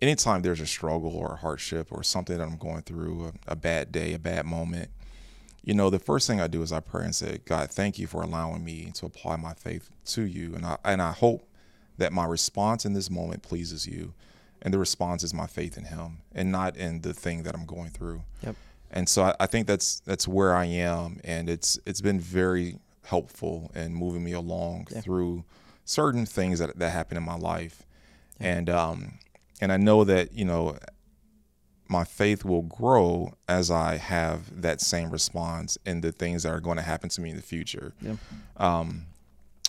[0.00, 3.56] anytime there's a struggle or a hardship or something that I'm going through, a, a
[3.56, 4.90] bad day, a bad moment,
[5.62, 8.06] you know, the first thing I do is I pray and say, God, thank you
[8.06, 10.54] for allowing me to apply my faith to you.
[10.54, 11.46] And I, and I hope
[11.98, 14.14] that my response in this moment pleases you.
[14.62, 17.64] And the response is my faith in Him and not in the thing that I'm
[17.66, 18.22] going through.
[18.42, 18.56] Yep.
[18.90, 22.78] And so I, I think that's that's where I am, and it's it's been very
[23.04, 25.00] helpful in moving me along Yeah.
[25.00, 25.44] through
[25.84, 27.86] certain things that that happen in my life,
[28.40, 29.12] and um
[29.60, 30.76] and I know that you know
[31.90, 36.60] my faith will grow as I have that same response in the things that are
[36.60, 37.92] going to happen to me in the future.
[38.00, 38.14] Yeah.
[38.56, 39.06] Um,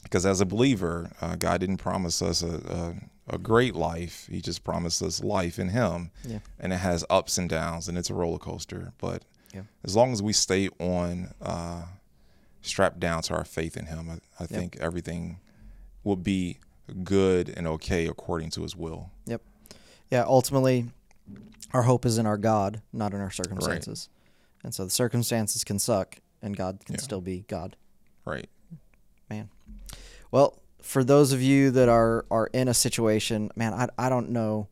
[0.04, 2.96] because as a believer, uh, God didn't promise us a,
[3.30, 4.28] a, a great life.
[4.30, 6.12] He just promised us life in Him.
[6.24, 6.40] Yeah.
[6.60, 8.94] And it has ups and downs, and it's a roller coaster.
[9.00, 9.62] But Yeah.
[9.84, 11.84] as long as we stay on, uh,
[12.62, 15.40] strapped down to our faith in Him, I, I think everything
[16.04, 16.58] will be
[17.04, 19.10] good and okay according to His will.
[19.26, 19.42] Yep.
[20.12, 20.92] Yeah, ultimately,
[21.74, 24.10] our hope is in our God, not in our circumstances.
[24.64, 27.02] And so the circumstances can suck, and God can Yeah.
[27.02, 27.76] still be God.
[28.26, 28.50] Right.
[29.30, 29.50] Man.
[30.32, 34.30] Well, for those of you that are are in a situation, man, I, I don't
[34.30, 34.68] know.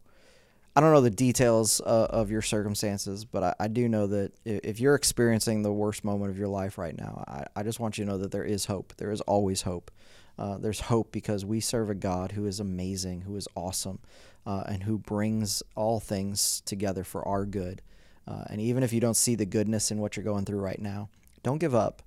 [0.76, 4.32] I don't know the details uh, of your circumstances, but I, I do know that
[4.45, 7.97] if you're experiencing the worst moment of your life right now, I, I just want
[7.97, 8.93] you to know that there is hope.
[8.97, 9.91] There is always hope.
[10.40, 14.00] Uh, there's hope because we serve a God who is amazing, who is awesome,
[14.46, 17.82] uh, and who brings all things together for our good.
[18.26, 20.82] Uh, and even if you don't see the goodness in what you're going through right
[20.82, 21.10] now,
[21.44, 22.02] don't give up.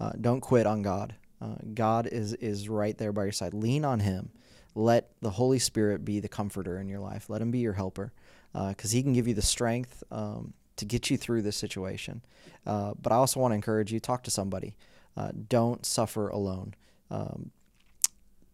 [0.00, 1.14] Uh, don't quit on God.
[1.42, 3.52] Uh, God is is right there by your side.
[3.52, 4.30] Lean on Him.
[4.74, 7.28] Let the Holy Spirit be the comforter in your life.
[7.28, 8.12] Let Him be your helper,
[8.52, 12.22] because He can give you the strength um, to get you through this situation.
[12.66, 14.74] Uh, but I also want to encourage you: talk to somebody.
[15.16, 16.74] Uh, don't suffer alone.
[17.10, 17.50] Um,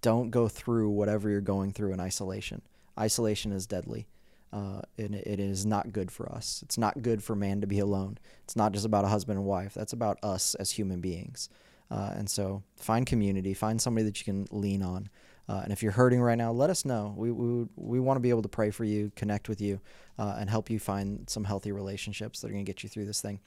[0.02, 2.62] don't go through whatever you're going through in isolation.
[2.98, 4.06] Isolation is deadly.
[4.52, 6.60] Uh, and it is not good for us.
[6.64, 8.18] It's not good for man to be alone.
[8.42, 9.74] It's not just about a husband and wife.
[9.74, 11.48] That's about us as human beings.
[11.88, 15.08] Uh, and so find community, find somebody that you can lean on.
[15.48, 17.14] Uh, and if you're hurting right now, let us know.
[17.16, 19.80] We, we, we want to be able to pray for you, connect with you,
[20.18, 23.06] uh, and help you find some healthy relationships that are going to get you through
[23.06, 23.40] this thing.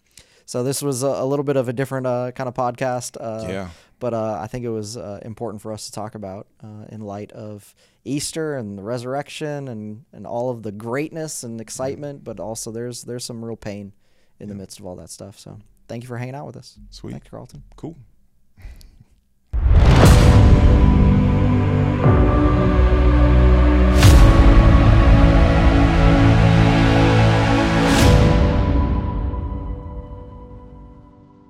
[0.45, 3.17] So this was a, a little bit of a different uh, kind of podcast.
[3.19, 3.69] Uh, yeah.
[3.99, 7.01] but uh, I think it was uh, important for us to talk about uh, in
[7.01, 7.73] light of
[8.03, 13.03] Easter and the resurrection and, and all of the greatness and excitement, but also there's
[13.03, 13.93] there's some real pain
[14.39, 15.39] in the midst of all that stuff.
[15.39, 16.77] So thank you for hanging out with us.
[16.89, 17.11] Sweet.
[17.11, 17.63] Thanks, Carlton.
[17.75, 17.95] Cool.